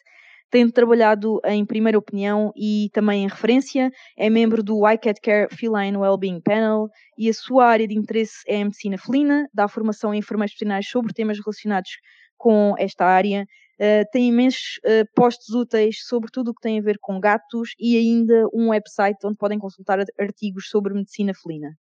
[0.50, 5.96] tendo trabalhado em primeira opinião e também em referência, é membro do iCat Care Feline
[5.96, 10.16] Wellbeing Panel e a sua área de interesse é a medicina felina, dá formação a
[10.16, 11.90] enfermeiros veterinários sobre temas relacionados
[12.36, 13.46] com esta área.
[13.78, 17.74] Uh, tem imensos uh, posts úteis sobre tudo o que tem a ver com gatos
[17.78, 21.76] e ainda um website onde podem consultar artigos sobre medicina felina.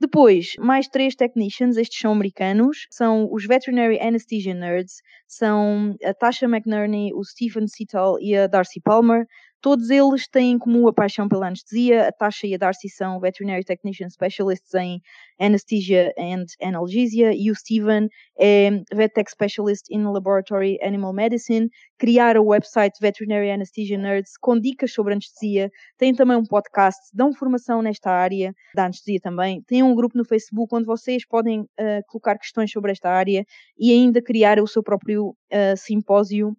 [0.00, 6.46] Depois, mais três technicians, estes são americanos, são os Veterinary Anesthesia Nerds, são a Tasha
[6.46, 9.26] McNerney, o Stephen Seatal e a Darcy Palmer.
[9.66, 12.06] Todos eles têm em comum a paixão pela anestesia.
[12.06, 15.00] A Tasha e a Darcy são Veterinary Technician Specialists em
[15.40, 18.08] Anesthesia and Analgesia e o Stephen
[18.38, 21.68] é VetTech Specialist in Laboratory Animal Medicine.
[21.98, 25.68] Criaram o website Veterinary Anesthesia Nerds com dicas sobre anestesia.
[25.98, 29.64] Têm também um podcast, dão formação nesta área da anestesia também.
[29.66, 31.66] Têm um grupo no Facebook onde vocês podem uh,
[32.06, 33.44] colocar questões sobre esta área
[33.76, 36.56] e ainda criar o seu próprio uh, simpósio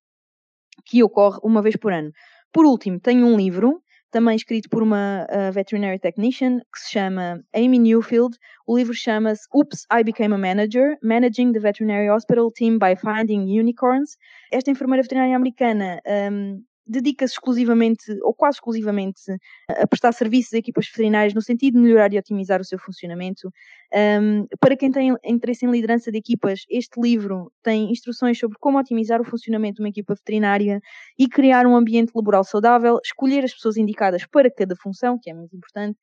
[0.86, 2.12] que ocorre uma vez por ano.
[2.51, 3.81] Por último, tenho um livro,
[4.11, 8.37] também escrito por uma uh, veterinary technician, que se chama Amy Newfield.
[8.65, 13.43] O livro chama-se Oops, I Became a Manager, Managing the Veterinary Hospital Team by Finding
[13.43, 14.17] Unicorns.
[14.51, 19.21] Esta enfermeira veterinária americana um, dedica-se exclusivamente, ou quase exclusivamente,
[19.69, 23.51] a prestar serviços a equipas veterinárias no sentido de melhorar e otimizar o seu funcionamento.
[23.93, 28.79] Um, para quem tem interesse em liderança de equipas, este livro tem instruções sobre como
[28.79, 30.79] otimizar o funcionamento de uma equipa veterinária
[31.17, 35.33] e criar um ambiente laboral saudável, escolher as pessoas indicadas para cada função, que é
[35.33, 35.97] muito importante,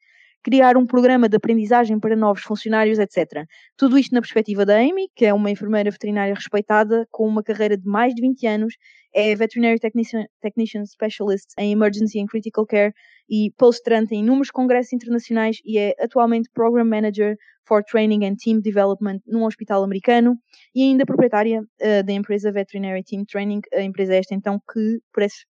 [0.45, 3.47] criar um programa de aprendizagem para novos funcionários, etc.
[3.79, 7.79] Tudo isto na perspectiva da Amy, que é uma enfermeira veterinária respeitada com uma carreira
[7.79, 8.75] de mais de 20 anos,
[9.15, 12.93] é Veterinary Technician, Specialist em Emergency and Critical Care
[13.29, 17.37] e palestrante em inúmeros congressos internacionais e é atualmente Program Manager
[17.67, 20.37] for Training and Team Development num hospital americano
[20.75, 24.99] e ainda proprietária uh, da empresa Veterinary Team Training, a empresa esta então que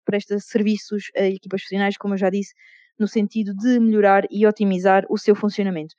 [0.05, 2.53] presta serviços a equipas profissionais, como eu já disse,
[2.99, 5.95] no sentido de melhorar e otimizar o seu funcionamento.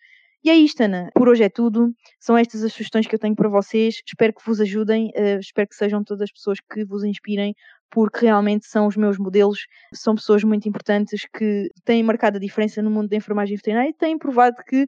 [0.45, 1.09] E é isto, Ana.
[1.15, 1.91] Por hoje é tudo.
[2.19, 3.95] São estas as sugestões que eu tenho para vocês.
[4.05, 5.07] Espero que vos ajudem.
[5.15, 7.55] Uh, espero que sejam todas as pessoas que vos inspirem,
[7.89, 9.65] porque realmente são os meus modelos.
[9.91, 13.93] São pessoas muito importantes que têm marcado a diferença no mundo da enfermagem veterinária e
[13.93, 14.85] têm provado que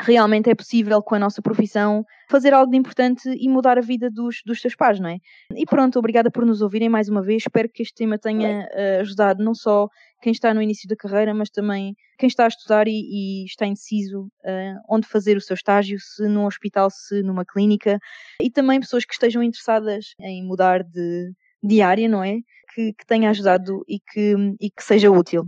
[0.00, 4.10] realmente é possível com a nossa profissão fazer algo de importante e mudar a vida
[4.10, 5.16] dos, dos seus pais, não é?
[5.54, 7.42] E pronto, obrigada por nos ouvirem mais uma vez.
[7.42, 9.88] Espero que este tema tenha uh, ajudado não só
[10.20, 13.66] quem está no início da carreira, mas também quem está a estudar e, e está
[13.66, 17.98] indeciso uh, onde fazer o seu estágio, se num hospital, se numa clínica,
[18.42, 22.36] e também pessoas que estejam interessadas em mudar de, de área, não é?
[22.74, 25.44] Que, que tenha ajudado e que, e que seja útil.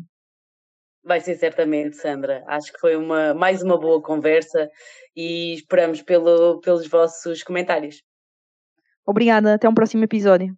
[1.02, 2.44] Vai ser certamente, Sandra.
[2.46, 4.68] Acho que foi uma, mais uma boa conversa
[5.16, 8.02] e esperamos pelo, pelos vossos comentários.
[9.06, 10.54] Obrigada, até um próximo episódio.